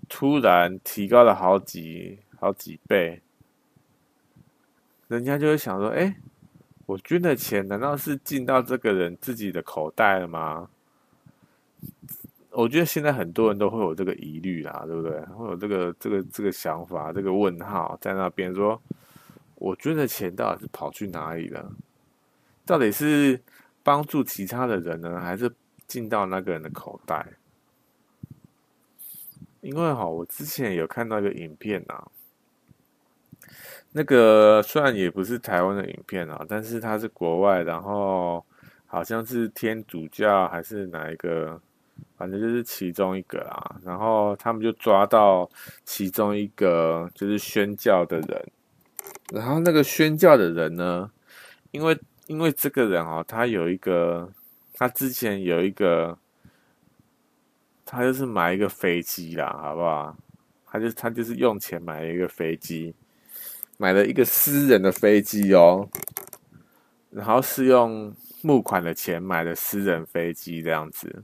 [0.09, 3.21] 突然提高了好几好几倍，
[5.07, 6.15] 人家就会想说：“哎，
[6.85, 10.69] 我捐的钱难道是进到这个人自己的口袋了吗？”
[12.51, 15.19] 我觉得现在很多人都会有这个疑虑啦，对不对？
[15.25, 18.81] 会有这个这个这个想法，这个问号在那边说
[19.55, 21.71] ：“我捐的钱到底是跑去哪里了？
[22.65, 23.39] 到底是
[23.83, 25.53] 帮助其他的人呢，还是
[25.85, 27.27] 进到那个人的口袋？”
[29.67, 32.07] 因为哈，我之前有看到一个影片啊，
[33.91, 38.45] 那个虽然也不是台湾的影片啊，但是它是国外，然后
[38.85, 41.59] 好像是天主教还是哪一个，
[42.15, 45.49] 反正就是其中一个啊，然后他们就抓到
[45.83, 48.49] 其中一个就是宣教的人，
[49.33, 51.11] 然后那个宣教的人呢，
[51.71, 54.31] 因为因为这个人啊，他有一个，
[54.75, 56.17] 他之前有一个。
[57.89, 60.15] 他就是买一个飞机啦，好不好？
[60.69, 62.93] 他就他就是用钱买了一个飞机，
[63.77, 65.89] 买了一个私人的飞机哦，
[67.09, 71.23] 然后是用募款的钱买的私人飞机这样子。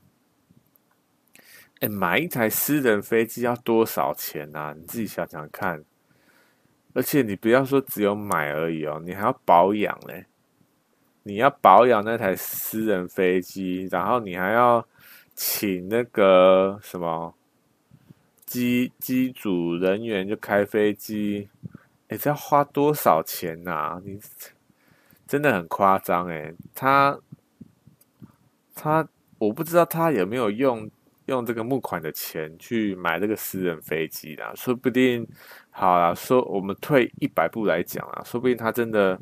[1.82, 4.74] 哎，买一台私人飞机要多少钱啊？
[4.76, 5.84] 你自己想想看。
[6.94, 10.26] 而且你不要说只有买而已哦，你还要保养嘞。
[11.24, 14.88] 你要保养那台私人飞机，然后你还要。
[15.36, 17.34] 请那个什么
[18.46, 21.50] 机机组人员就开飞机，
[22.08, 24.00] 哎，这要花多少钱呐？
[24.06, 24.20] 你
[25.26, 26.54] 真的很夸张哎！
[26.76, 27.18] 他
[28.76, 29.08] 他，
[29.40, 30.90] 我不知道他有没有用
[31.26, 35.28] 用这个募款的钱去买这个私人飞机啦，说不定
[35.72, 39.20] 好啦，说我们退一百步来讲啊，说不定他真的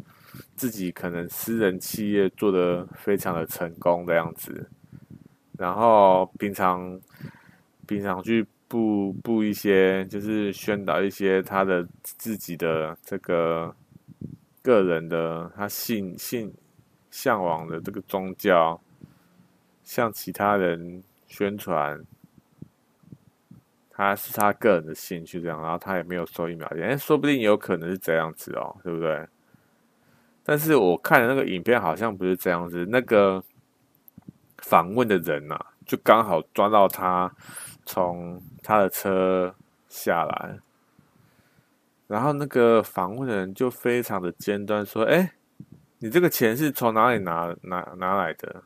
[0.55, 4.69] 自己可能私人企业做得非常的成功的样子。
[5.61, 6.99] 然后平常
[7.85, 13.75] 平常去布布一些，就是宣导一些他的自己的这个
[14.63, 16.51] 个人的他信信
[17.11, 18.81] 向往的这个宗教，
[19.83, 22.03] 向其他人宣传，
[23.91, 29.27] 他是他个人的兴趣这样，然后他也没有收一秒钱，哎，说不定有可能是这样子哦，对不对？
[30.43, 33.43] 但是我看的那个影片好像不是这样子，那个。
[34.61, 37.31] 访问的人呐、啊，就刚好抓到他
[37.85, 39.53] 从他的车
[39.89, 40.59] 下来，
[42.07, 45.33] 然后那个访问的人就非常的尖端说：“哎，
[45.99, 48.63] 你这个钱是从哪里拿拿拿来的？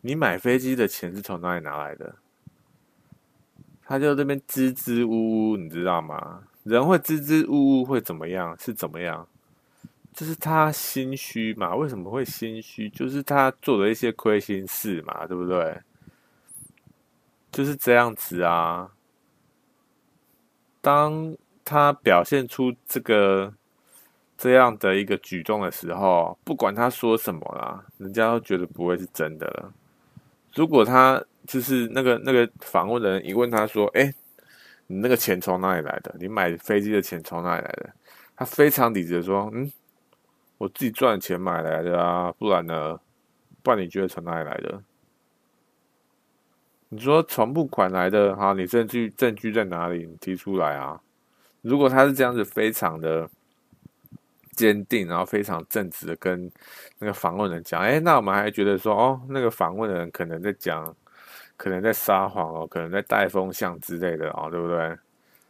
[0.00, 2.16] 你买飞机的钱是从哪里拿来的？”
[3.84, 6.42] 他就这边支支吾吾，你知道吗？
[6.64, 8.54] 人会支支吾吾会怎么样？
[8.58, 9.26] 是怎么样？
[10.18, 11.76] 就是他心虚嘛？
[11.76, 12.90] 为什么会心虚？
[12.90, 15.80] 就是他做了一些亏心事嘛，对不对？
[17.52, 18.90] 就是这样子啊。
[20.80, 23.54] 当他表现出这个
[24.36, 29.72] 这样的一个举动的时候，不管他说什么啦，人家都觉得不会是真的了。
[30.52, 34.12] 如果他就是那个那个访问的人一问他说：“哎，
[34.88, 36.12] 你那个钱从哪里来的？
[36.18, 37.90] 你买飞机的钱从哪里来的？”
[38.34, 39.70] 他非常理智的说：“嗯。”
[40.58, 43.00] 我自己赚钱买来的啊，不然呢？
[43.62, 44.82] 不然你觉得从哪里来的？
[46.90, 50.06] 你说从募款来的，哈，你证据证据在哪里？
[50.06, 51.00] 你提出来啊！
[51.60, 53.28] 如果他是这样子，非常的
[54.52, 56.50] 坚定，然后非常正直的跟
[56.98, 60.96] 那个访问人讲，哎，那我们还觉得说，哦，那个访问的人可能在讲，
[61.56, 64.96] 可能在撒谎哦，可能在带风向之类的哦，对不对？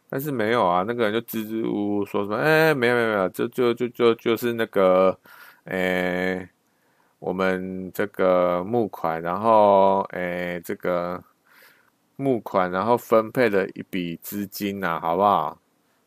[0.09, 5.15] 但是没有啊，那个人就支支吾吾说什么，哎，没有没有没有，就就就就就是那个，
[5.65, 6.49] 哎，
[7.19, 11.23] 我们这个募款，然后哎，这个
[12.15, 15.59] 募款，然后分配了一笔资金呐，好不好？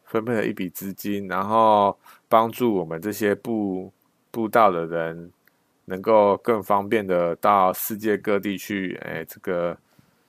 [0.05, 1.97] 分配了一笔资金，然后
[2.29, 3.93] 帮助我们这些布
[4.33, 5.31] 布道的人，
[5.85, 9.77] 能够更方便的到世界各地去，哎，这个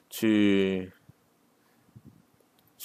[0.09, 0.91] 去。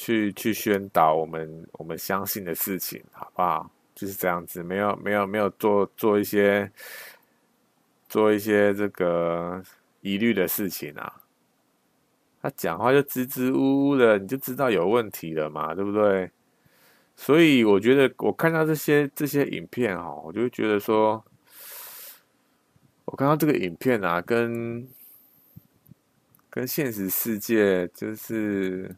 [0.01, 3.69] 去去宣导我们我们相信的事情，好不好？
[3.97, 6.71] 就是这样子，没有没有没有做做一些
[8.09, 9.61] 做一些这个
[10.01, 11.21] 疑虑的事情啊。
[12.41, 16.31] 他讲话就支支吾吾的，你就知道有问题了嘛，对不对？
[17.17, 21.25] 所以我觉得我看到这些这些影片哈，我就觉得说，
[23.07, 24.87] 我看到这个影片啊，跟
[26.49, 28.95] 跟现实世界就是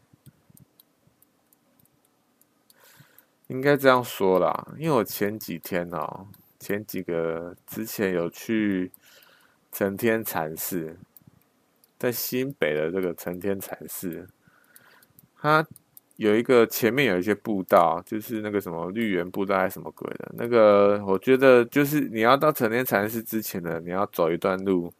[3.51, 6.27] 应该这样说啦，因为我前几天哦，
[6.59, 8.91] 前几个之前有去
[9.71, 10.97] 承天禅寺，
[11.99, 14.27] 在新北的这个承天禅寺，
[15.39, 15.65] 它。
[16.17, 24.93] 有一个前面有一些步道，就是那个什么绿园步道还是什么鬼的，那个我觉得就是你要到承天禅寺之前呢，你要走一段路，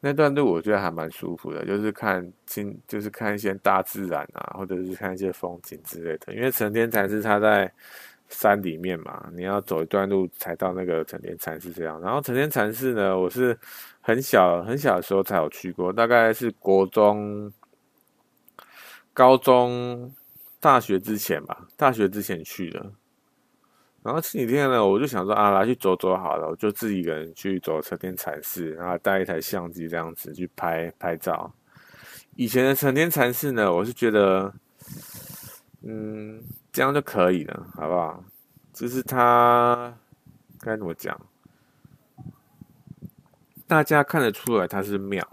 [0.00, 6.34] 那段路我觉得还蛮舒服的，就是看清，就是看一些大自然啊，或者是看一些风景之类的。
[6.34, 7.72] 因为成天禅寺它在
[8.28, 12.00] 山里面嘛，你要走一段路才到那个成天禅寺这样。
[12.00, 13.58] 然后成天禅寺呢，我是
[14.00, 17.52] 很小很小的时候才有去过，大概是国中。
[19.18, 20.12] 高中、
[20.60, 22.92] 大学之前吧，大学之前去的。
[24.06, 31.52] 然后前几天呢，我就想说啊，来去走走好了，我就自己一个人去走成天禅寺，然后带一台相机这样子去拍拍照。
[32.36, 34.54] 以前的成天禅寺呢，我是觉得，
[35.82, 36.40] 嗯，
[36.70, 38.22] 这样就可以了，好不好？
[38.72, 39.92] 就是它
[40.60, 41.20] 该怎么讲，
[43.66, 45.26] 大家看得出来它是庙，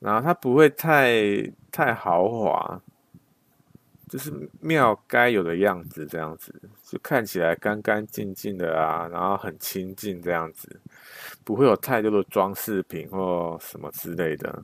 [0.00, 1.52] 然后它不会太。
[1.74, 2.82] 太豪华，
[4.06, 6.54] 就是庙该有的样子，这样子
[6.92, 10.78] 就看起来干干净净的啊，然后很清净这样子，
[11.42, 14.62] 不会有太多的装饰品或什么之类的，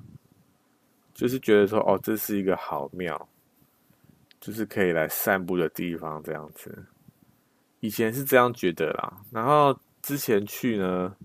[1.14, 3.29] 就是觉得说哦，这是一个好庙，
[4.39, 6.85] 就是可以来散步的地方这样子。
[7.81, 11.16] 以前是这样觉得啦，然后之前去呢。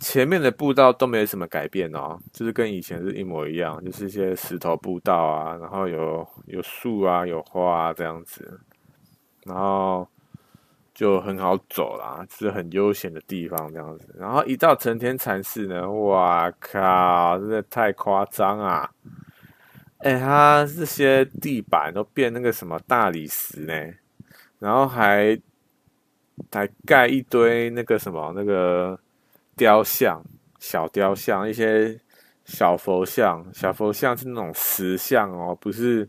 [0.00, 8.58] 前面的步道都没有什么改变哦，就是跟以前是一模一样，就是一些石头步道啊，然后有有树啊，有花啊这样子，
[9.44, 10.06] 然后
[10.94, 14.14] 就很好走啦，就是很悠闲的地方这样子。
[14.18, 18.90] 然后一到成天禅寺呢，哇靠，真的太夸张啊！
[19.98, 23.94] 哎，它这些地板都变那个什么大理石呢，
[24.58, 25.40] 然后还
[26.50, 28.98] 还盖一堆那个什么那个。
[29.54, 30.24] 雕像、
[30.58, 32.00] 小雕像、一些
[32.46, 36.08] 小佛像，小佛像是那种石像哦，不是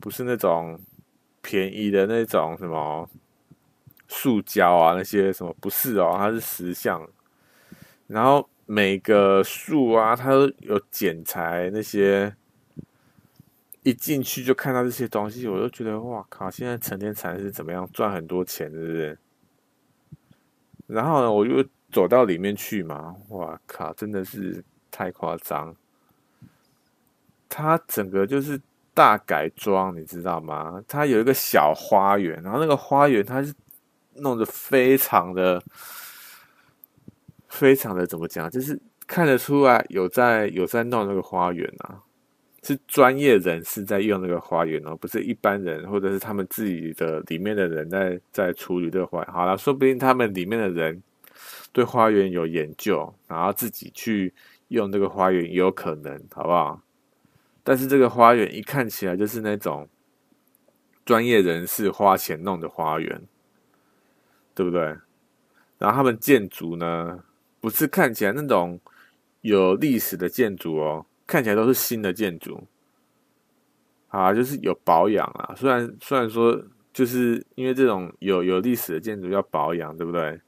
[0.00, 0.78] 不是那种
[1.42, 3.08] 便宜的那种什么
[4.08, 7.08] 塑胶啊，那些什么不是哦，它是石像。
[8.06, 12.34] 然后每个树啊，它都有剪裁，那些
[13.82, 16.50] 一进去就看到这些东西，我就觉得哇靠！
[16.50, 19.18] 现在成天禅是怎么样赚很多钱，是不是？
[20.86, 21.64] 然后呢，我就。
[21.92, 24.62] 走到里面去嘛，哇靠，真的是
[24.92, 25.74] 太夸张！
[27.48, 28.60] 它整个就是
[28.94, 30.82] 大改装，你知道吗？
[30.86, 33.54] 它有一个小花园，然后那个花园它是
[34.14, 35.62] 弄得非常的、
[37.48, 38.50] 非常的怎么讲？
[38.50, 42.00] 就是看得出来有在有在弄那个花园啊，
[42.62, 49.32] 是专业人士在用那个花园哦，不是一般人或者是他们自己的里面的人在在处理这个花园。
[49.32, 51.02] 好了，说不定他们里面的人。
[51.72, 54.34] 对花园有研究，然后自己去
[54.68, 56.82] 用这个花园也有可能，好不好？
[57.62, 59.88] 但是这个花园一看起来就是那种
[61.04, 63.22] 专业人士花钱弄的花园，
[64.54, 64.96] 对不对？
[65.78, 67.22] 然后他们建筑呢，
[67.60, 68.78] 不是看起来那种
[69.40, 72.66] 有历史的建筑哦，看起来都是新的建筑，
[74.08, 75.54] 啊，就是有保养啊。
[75.56, 80.40] 虽然虽然说，就是因为这种有有历史的建筑要保养，对不对？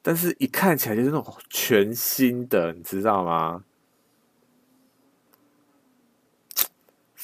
[0.00, 3.64] 但是，一看起来就是那种全新的，你知道吗？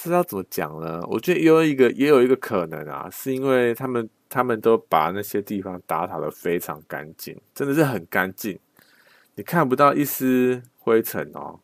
[0.05, 1.03] 是要怎么讲呢？
[1.09, 8.59] 我觉得也有一个，也有一个可能啊，是因为他们他们都把那些地方打扫得非常干净，真的是很干净，
[9.35, 11.61] 你看不到一丝灰尘哦。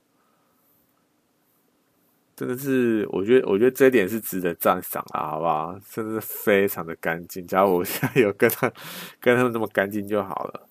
[2.35, 5.79] 真的是，我觉得，我觉得这一点是值得赞赏啊，好不好？
[5.91, 7.47] 真的是非常的干净。
[7.47, 8.73] 假如我现在有跟他
[9.21, 10.67] 跟他们那么干净就好了。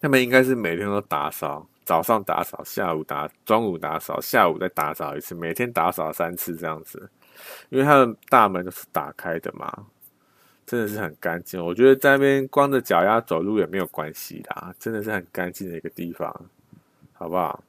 [0.00, 7.10] 他们应该是每天都打扫，早上打扫，下午打，中午打扫，下午再打扫一次，每天打扫三次这样子。
[7.68, 9.86] 因为他的大门都是打开的嘛，
[10.64, 11.64] 真的是很干净。
[11.64, 16.32] 我觉得在那边光着脚丫走路也没有关系啦，真的是很干净的一个地方，
[17.12, 17.62] 好不好？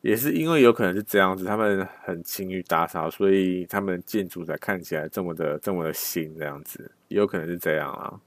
[0.00, 8.20] 也是因为有可能是这样子，他们很勤于打扫，所以他们建筑才看起来这么的这么的新这样子，也有可能是这样啊。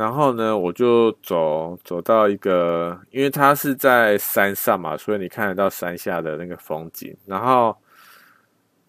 [0.00, 7.14] 然后呢，我就走走到一个，因为它是在山上嘛，所以你看得到山下的那个风景。
[7.26, 7.76] 然后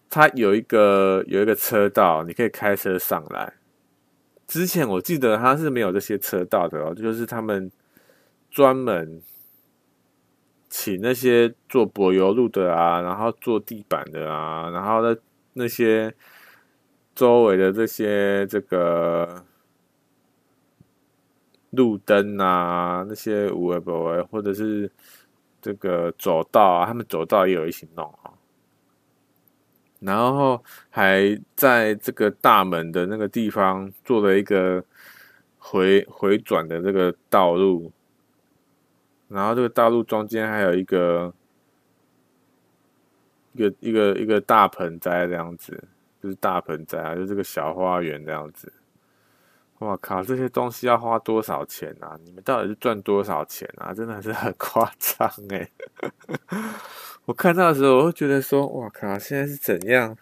[0.08, 3.52] 它有一个有一个车道，你可以开车上来，
[4.46, 7.70] 之前我记得他是没有这些车道的哦，就是他们
[8.50, 9.20] 专门
[10.70, 15.14] 请那些做柏油路的啊，然后做地板的啊，然后呢
[15.52, 16.14] 那些
[17.14, 19.44] 周围的这些这个
[21.72, 24.90] 路灯啊，那些五维博维或者是
[25.60, 28.32] 这个走道啊，他们走道也有一起弄啊。
[30.00, 34.84] 然后还在这个大门的那个地方做了一个
[35.58, 37.92] 回回转的这个道路，
[39.28, 41.32] 然后这个道路中间还有一个
[43.52, 45.82] 一个一个一个大盆栽这样子，
[46.20, 48.72] 就是大盆栽啊，就这个小花园这样子。
[49.82, 52.16] 哇靠，这些东西要花多少钱啊？
[52.24, 53.92] 你们到底是赚多少钱啊？
[53.92, 55.68] 真的是很夸张哎。
[57.26, 60.16] 我看到的时候，我会觉得说：“哇靠，现在是怎样？”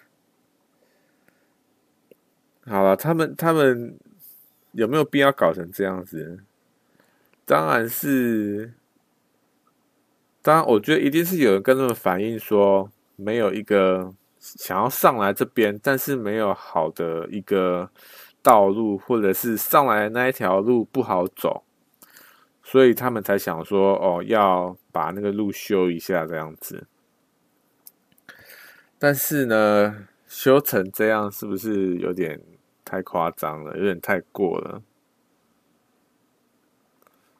[2.66, 3.98] 好了，他们他们
[4.72, 6.40] 有没有必要搞成这样子？
[7.44, 8.72] 当然是，
[10.40, 17.90] 当然，我觉得一定是有人跟他们反映说，没有一个想要上来这边，但是没有好的一个
[18.42, 21.64] 道路，或者是上来那一条路不好走。
[22.62, 26.86] 所以他们才想说，哦，要把那个路修一下这样子。
[28.98, 32.40] 但是呢，修成这样是不是有点
[32.84, 33.76] 太夸张了？
[33.76, 34.82] 有点太过了。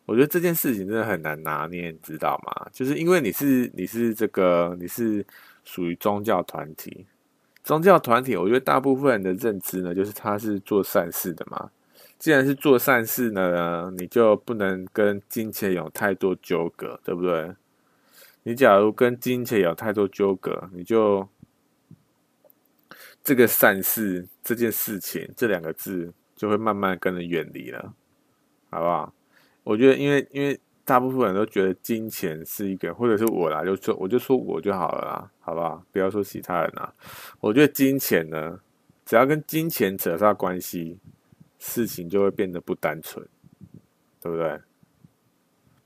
[0.07, 2.69] 我觉得这件事情真的很难拿捏，你知道吗？
[2.73, 5.25] 就是因为你是你是这个你是
[5.63, 7.07] 属于宗教团体，
[7.71, 11.71] 宗教团体，我觉得大部分人的认知呢，就是他是做善事的嘛。
[12.19, 17.55] 既然是做善事呢，你就不能跟金钱有太多纠葛，对不对？
[18.43, 21.29] 你假如跟金钱有太多纠葛，你就
[23.23, 27.95] 这个善事这件事情这两个字就会慢慢跟人远离了，
[28.71, 29.15] 好不好？
[29.63, 30.59] 我觉得，因为因为
[30.91, 35.81] 大部分人都觉得金钱是一个，或者是我啦，就说我就说我就好了啦，好不好？
[35.93, 36.93] 不要说其他人啦。
[37.39, 38.59] 我觉得金钱呢，
[39.07, 40.99] 只要跟金钱扯上关系。
[41.63, 43.23] 事情就会变得不单纯，
[44.19, 44.59] 对不对？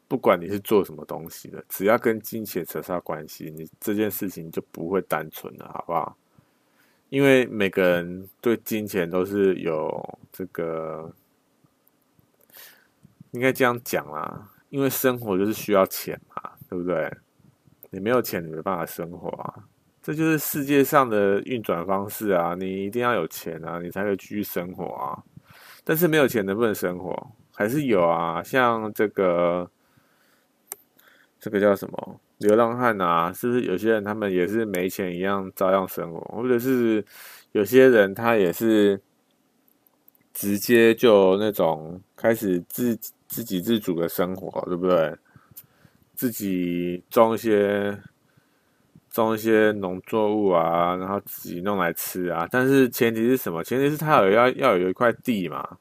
[0.06, 6.16] 不管你是做什么东西的，只要跟金钱扯上关系，你这件事情就不会单纯了，好不好？
[7.08, 11.12] 因为每个人对金钱都是有这个，
[13.32, 17.08] 应该这样讲啦，因为生活就是需要钱嘛，对不对？
[17.90, 19.54] 你没有钱，你没办法生活啊，
[20.02, 22.56] 这就是世界上的运转方式啊！
[22.58, 25.22] 你一定要有钱啊，你才可以继续生活啊。
[25.84, 27.16] 但是没有钱能不能生活？
[27.54, 29.70] 还是有啊，像这个
[31.38, 36.20] 这个叫什么流浪汉啊，是不是有些人他们也是没钱一样照样生活？
[36.36, 37.04] 或者是
[37.52, 39.00] 有些人他也是
[40.34, 42.94] 直接就那种开始自
[43.26, 45.16] 自给自足的生活，对不对？
[46.14, 47.98] 自己种一些。
[49.10, 52.48] 种一些农作物啊，然后自己弄来吃啊。
[52.50, 53.62] 但是前提是什么？
[53.62, 55.78] 前提是他有要要有一块地嘛。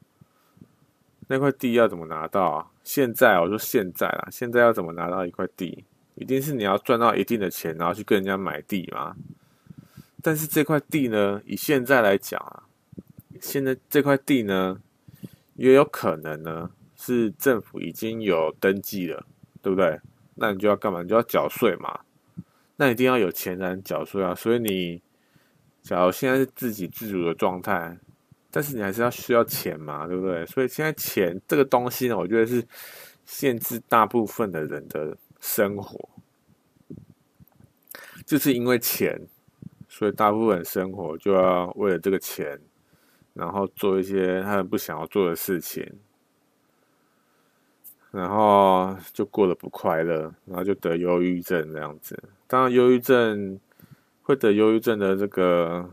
[1.25, 2.67] 那块地要怎么拿到啊？
[2.83, 5.83] 现在我说现在啦，现在要怎么拿到一块地？
[6.13, 9.15] 一定是你要赚到一定的钱，然后去跟人家买地嘛。
[10.21, 12.69] 但是这块地呢，以现在来讲啊，
[13.43, 14.79] 现在这块地呢，
[15.55, 19.25] 也有可能呢是政府已经有登记了，
[19.61, 19.99] 对不对？
[20.35, 21.03] 那你就要干嘛？
[21.03, 21.99] 你就要缴税嘛。
[22.77, 24.33] 那一定要有钱才能缴税啊！
[24.33, 25.01] 所以你，
[25.81, 27.97] 假如现在是自给自足的状态，
[28.49, 30.45] 但是你还是要需要钱嘛，对不对？
[30.45, 32.65] 所以现在钱这个东西呢，我觉得是
[33.25, 36.09] 限制大部分的人的生活，
[38.25, 39.21] 就是因为钱，
[39.89, 42.59] 所以大部分生活就要为了这个钱，
[43.33, 45.99] 然后做一些他们不想要做的事情。
[48.11, 52.21] 然后就过得不快乐，然后就得忧郁症这样子。
[52.45, 53.59] 当然，忧郁症
[54.21, 55.89] 会得忧郁症的这个，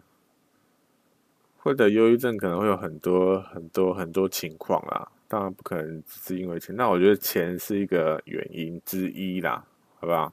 [1.57, 5.11] 会得忧郁症可能会有很多很多很多情况啦。
[5.29, 9.65] 当然不可能只是因为钱，那我觉得钱是一个原因之一啦，
[9.99, 10.31] 好不好？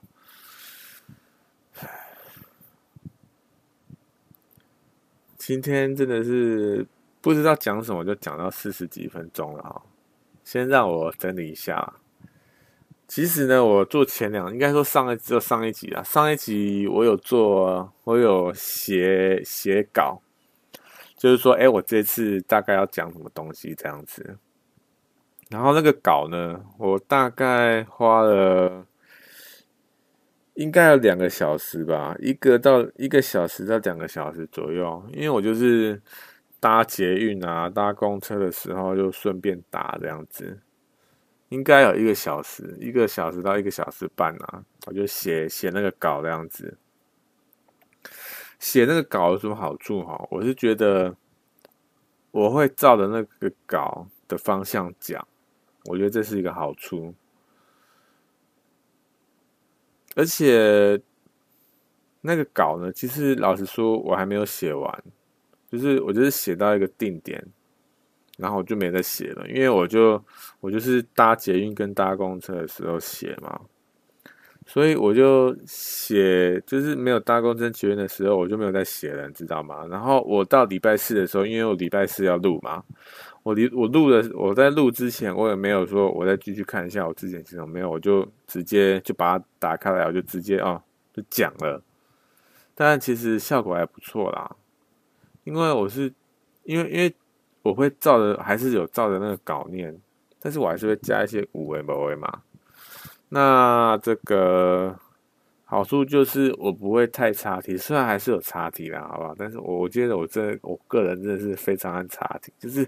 [5.37, 6.85] 今天真的是
[7.22, 9.82] 不知道讲什么，就讲到四十几分钟了哈。
[10.43, 11.95] 先让我整理一下。
[13.07, 16.03] 其实呢，我做前两，应该说上一只有上一集啊。
[16.03, 20.22] 上一集我有做，我有写写稿，
[21.15, 24.38] 就是说，哎，我这次大概要讲什么东西这样子。
[25.49, 28.86] 然后那个稿呢，我大概花了
[30.55, 36.01] 应该有两个小时吧，一个到一个小时到两个小时左右，因为我就是
[36.59, 40.59] 搭捷运啊、搭公车的时候就顺便打这样子，
[41.49, 46.77] 应该有一个小时，一个小时到一个小时半啊，我就写写那个稿这样子。
[48.59, 50.27] 写那个稿有什么好处哈？
[50.31, 51.15] 我是觉得
[52.31, 55.27] 我会照着那个稿的方向讲，
[55.85, 57.13] 我觉得这是一个好处，
[60.15, 61.01] 而且。
[62.21, 65.03] 那个稿呢，其实老实说，我还没有写完，
[65.72, 67.43] 就是我就是写到一个定点，
[68.38, 70.24] 然后我就没再写了，因为我就
[70.59, 73.59] 我就是搭捷运跟搭公车的时候写嘛，
[74.65, 79.86] 所以我就写，就是没有搭公车捷运的时候，我就没有再写了，你知道吗？
[79.88, 82.84] 然后我到礼拜四的时候，因为我礼拜四要录嘛，
[83.43, 90.82] 我离我录的我在录之前，我也没有说我再继续看一下我之前写什么没有，我就直接就把它打开来，我就直接哦
[91.13, 91.82] 就讲了。
[92.76, 94.55] 但其实效果还不错啦，
[95.47, 96.13] 因为我是
[96.63, 97.15] 因为因为
[97.61, 99.97] 我会照着还是有照着那个稿念，
[100.41, 102.43] 但是我还是会加一些有的没的嘛。
[103.29, 104.93] 那这个
[105.63, 109.33] 好处就是我不会太插题，虽然还是有插题啦，好不好？
[109.37, 112.85] 但是我我觉得我这我个人真的是非常爱插题，就是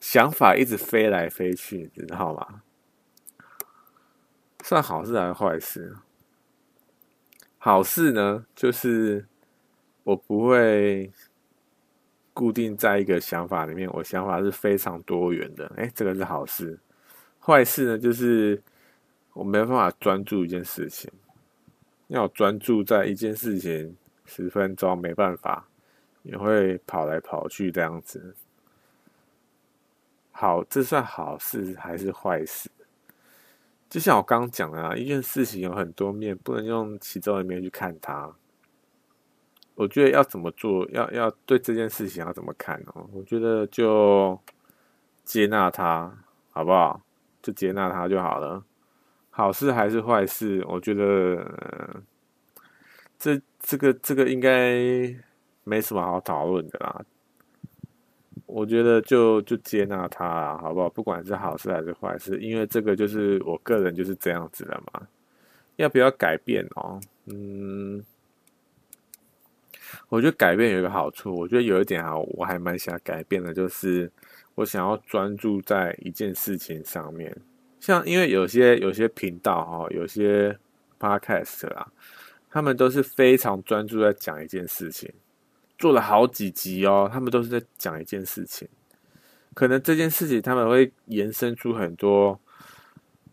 [0.00, 2.62] 想法一直飞来飞去，你知道吗？
[4.64, 5.94] 算好事还是坏事？
[7.58, 9.24] 好事呢，就是。
[10.02, 11.12] 我不会
[12.32, 15.70] 固定在一个想法里面，我想法是非常多元的。
[15.76, 16.78] 哎，这个是好事。
[17.40, 18.62] 坏事呢，就是
[19.32, 21.10] 我没办法专注一件事情，
[22.08, 25.66] 要专注在一件事情十分钟，没办法，
[26.22, 28.34] 也会跑来跑去这样子。
[30.32, 32.70] 好，这算好事还是坏事？
[33.88, 38.32] 就像我刚刚讲的啊，一件事情有很多面，不能用其中一面去看它。
[39.80, 43.08] 我觉得要怎么做，要要对这件事情要怎么看哦？
[43.14, 44.38] 我觉得就
[45.24, 46.14] 接纳他，
[46.50, 47.00] 好不好？
[47.40, 48.62] 就接纳他就好了。
[49.30, 50.62] 好事还是坏事？
[50.68, 51.42] 我觉得、
[53.18, 54.76] 这这个这个应该
[55.64, 57.02] 没什么好讨论的啦。
[58.44, 60.90] 我觉得就就接纳他啦，好不好？
[60.90, 65.08] 不管是好事还是坏事，因为这个就是我个人就是这样子的嘛。
[65.76, 67.00] 要不要改变哦？
[67.24, 68.04] 嗯。
[70.08, 74.10] 我觉得改变有一个好处，我觉得有一点啊，我还蛮想改变的，就是
[74.54, 77.36] 我想要专注在一件事情上面。
[77.78, 80.58] 像因为有些有些频道哈，有些
[80.98, 81.90] podcast 啊，
[82.50, 85.12] 他们都是非常专注在讲一件事情，
[85.78, 88.68] 做了好几集哦，他们都是在讲一件事情。
[89.54, 92.38] 可能这件事情他们会延伸出很多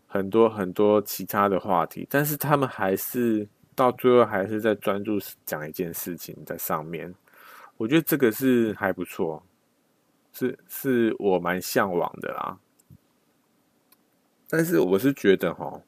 [0.06, 3.48] 很多很多其他的话题，但是他们还是。
[3.78, 7.14] 到最后还是在专注讲一件事情在上面，
[7.76, 9.44] 我觉得这个是还不错，
[10.32, 12.58] 是是我蛮向往的啦。
[14.48, 15.80] 但是我是觉得哈，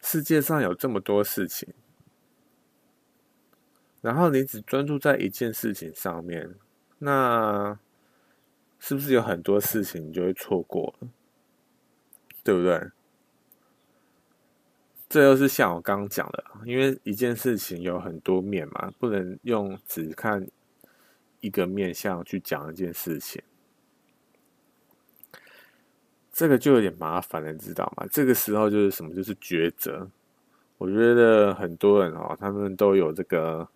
[0.00, 1.68] 世界上有这么多事情，
[4.00, 6.54] 然后你只专注在一件事情上面，
[6.98, 7.78] 那
[8.78, 11.08] 是不是有很多事情你就会错过了？
[12.42, 12.90] 对不对？
[15.12, 20.48] 这又是像我刚刚讲的，因为一件事情有很多面嘛，不能用只看
[21.40, 23.42] 一个面向去讲一件事情，
[26.32, 28.06] 这个就有点麻烦了，你知道吗？
[28.10, 29.14] 这个时候就是什么？
[29.14, 30.10] 就是抉择。
[30.78, 33.68] 我觉得很多人哦，他们都有这个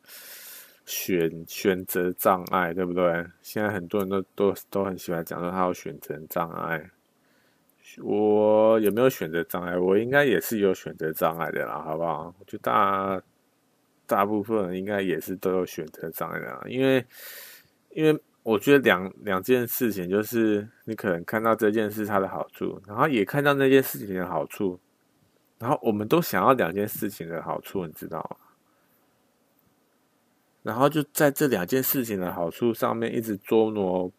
[0.86, 3.26] 选选择障碍，对不对？
[3.42, 6.90] 现在很多人都都都很喜欢讲说他有选择障碍。
[8.02, 9.78] 我有没有选择障碍？
[9.78, 12.34] 我应该也是有选择障碍的啦，好不好？
[12.38, 13.22] 我觉得大
[14.06, 17.04] 大部分人应该也是都有选择障碍的啦，因为
[17.90, 24.80] 因为我觉得两两件事情，就是你可能看到这件事它的好处，然后也看到那件事情的好处，
[25.58, 28.36] 然后我们都想要两件事情的好处，你知道吗？
[30.62, 34.12] 然后就在这两件事情的好处上面一直捉弄。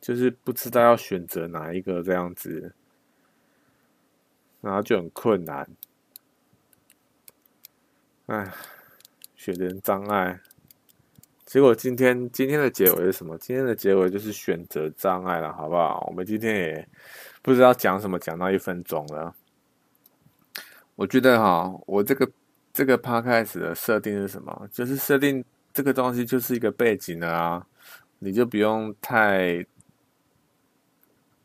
[0.00, 2.72] 就是不知道要选择哪一个这样子，
[4.62, 5.68] 然后就很困难。
[8.26, 8.50] 哎，
[9.36, 10.40] 选择障碍。
[11.44, 13.36] 结果今天今天的结尾是什么？
[13.36, 16.06] 今天的结尾就是选择障碍了，好不好？
[16.08, 16.88] 我们今天也
[17.42, 19.34] 不知道讲什么，讲到一分钟了。
[20.94, 22.30] 我觉得哈，我这个
[22.72, 24.68] 这个 podcast 的设定是什么？
[24.72, 25.44] 就是设定
[25.74, 27.66] 这个东西就是一个背景的啊，
[28.18, 29.66] 你就不用太。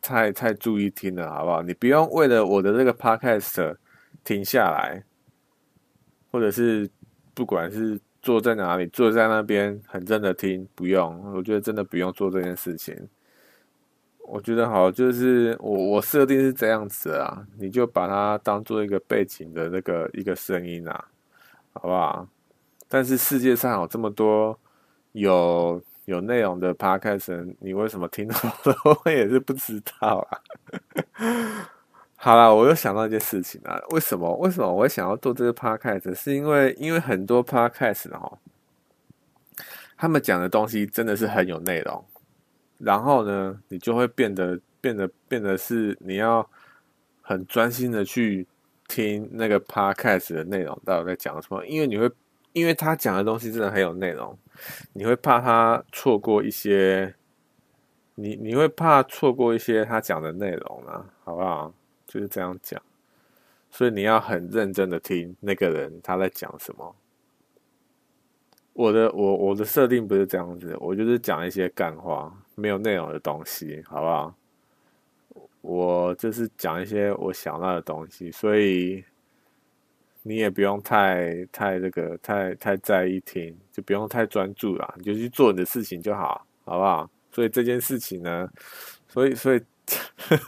[0.05, 1.63] 太太注意听了，好不好？
[1.63, 3.75] 你不用为了我的这个 podcast
[4.23, 5.03] 停下来，
[6.31, 6.87] 或者是
[7.33, 12.95] 不管是坐在哪里，坐在那边很认的听，不用，我觉得真的不用做这件事情。
[14.19, 21.05] 我觉得好，就是我我设定是这样子啊，你就把它当做一个背景的那个一个声音啊，
[21.73, 22.27] 好不好？
[22.87, 24.57] 但是世界上有这么多
[25.13, 28.75] 有有内容的 podcast，你为什么听到的？
[29.03, 30.39] 我也是不知道啊。
[32.15, 36.13] 好了，我又想到一件事情啊，为什么为什么我会想要做这个 podcast？
[36.13, 38.37] 是因为因为很多 podcast 哦，
[39.97, 42.03] 他们讲的东西真的是很有内容。
[42.77, 46.47] 然后呢，你就会变得变得变得是你要
[47.21, 48.45] 很专心的去
[48.87, 52.09] 听那个 podcast 的内容到底在讲什么，因为你会
[52.55, 54.37] 因为他讲的东西真的很有内容，
[54.93, 57.13] 你会怕他错过一些，
[58.15, 61.73] 你你会怕错过一些他讲的内容啊，好不好？
[62.07, 62.81] 就是这样讲，
[63.69, 66.95] 所以你要很认真的听那个人他在讲什么。
[68.71, 74.33] 我的我我的设定不是这样子，我就是讲一些干话，没有内容的东西，好不好？
[75.59, 79.03] 我就是讲一些我想到的东西，所以
[80.27, 87.07] 你也不用太太这个太太在意听，就不用太专注啦，你就去做你的事情就好，好不好？
[87.31, 88.49] 所以这件事情呢，
[89.07, 89.61] 所以所以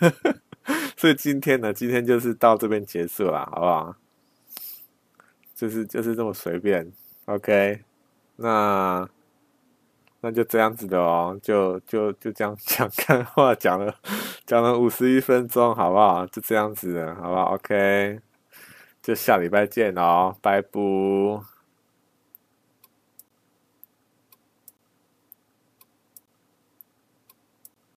[0.98, 3.96] 所以今天呢，今天就是到这边结束了，好不好？
[5.54, 6.92] 就是就是这么随便
[7.26, 7.82] ，OK。
[8.38, 9.08] 那
[10.22, 13.94] 那就这样子的哦，就就就这样 讲干话，讲了
[14.46, 16.26] 讲了五十一分钟，好不好？
[16.26, 18.20] 就这样子，好不好？OK，
[19.08, 21.57] 就下礼拜见哦，拜拜。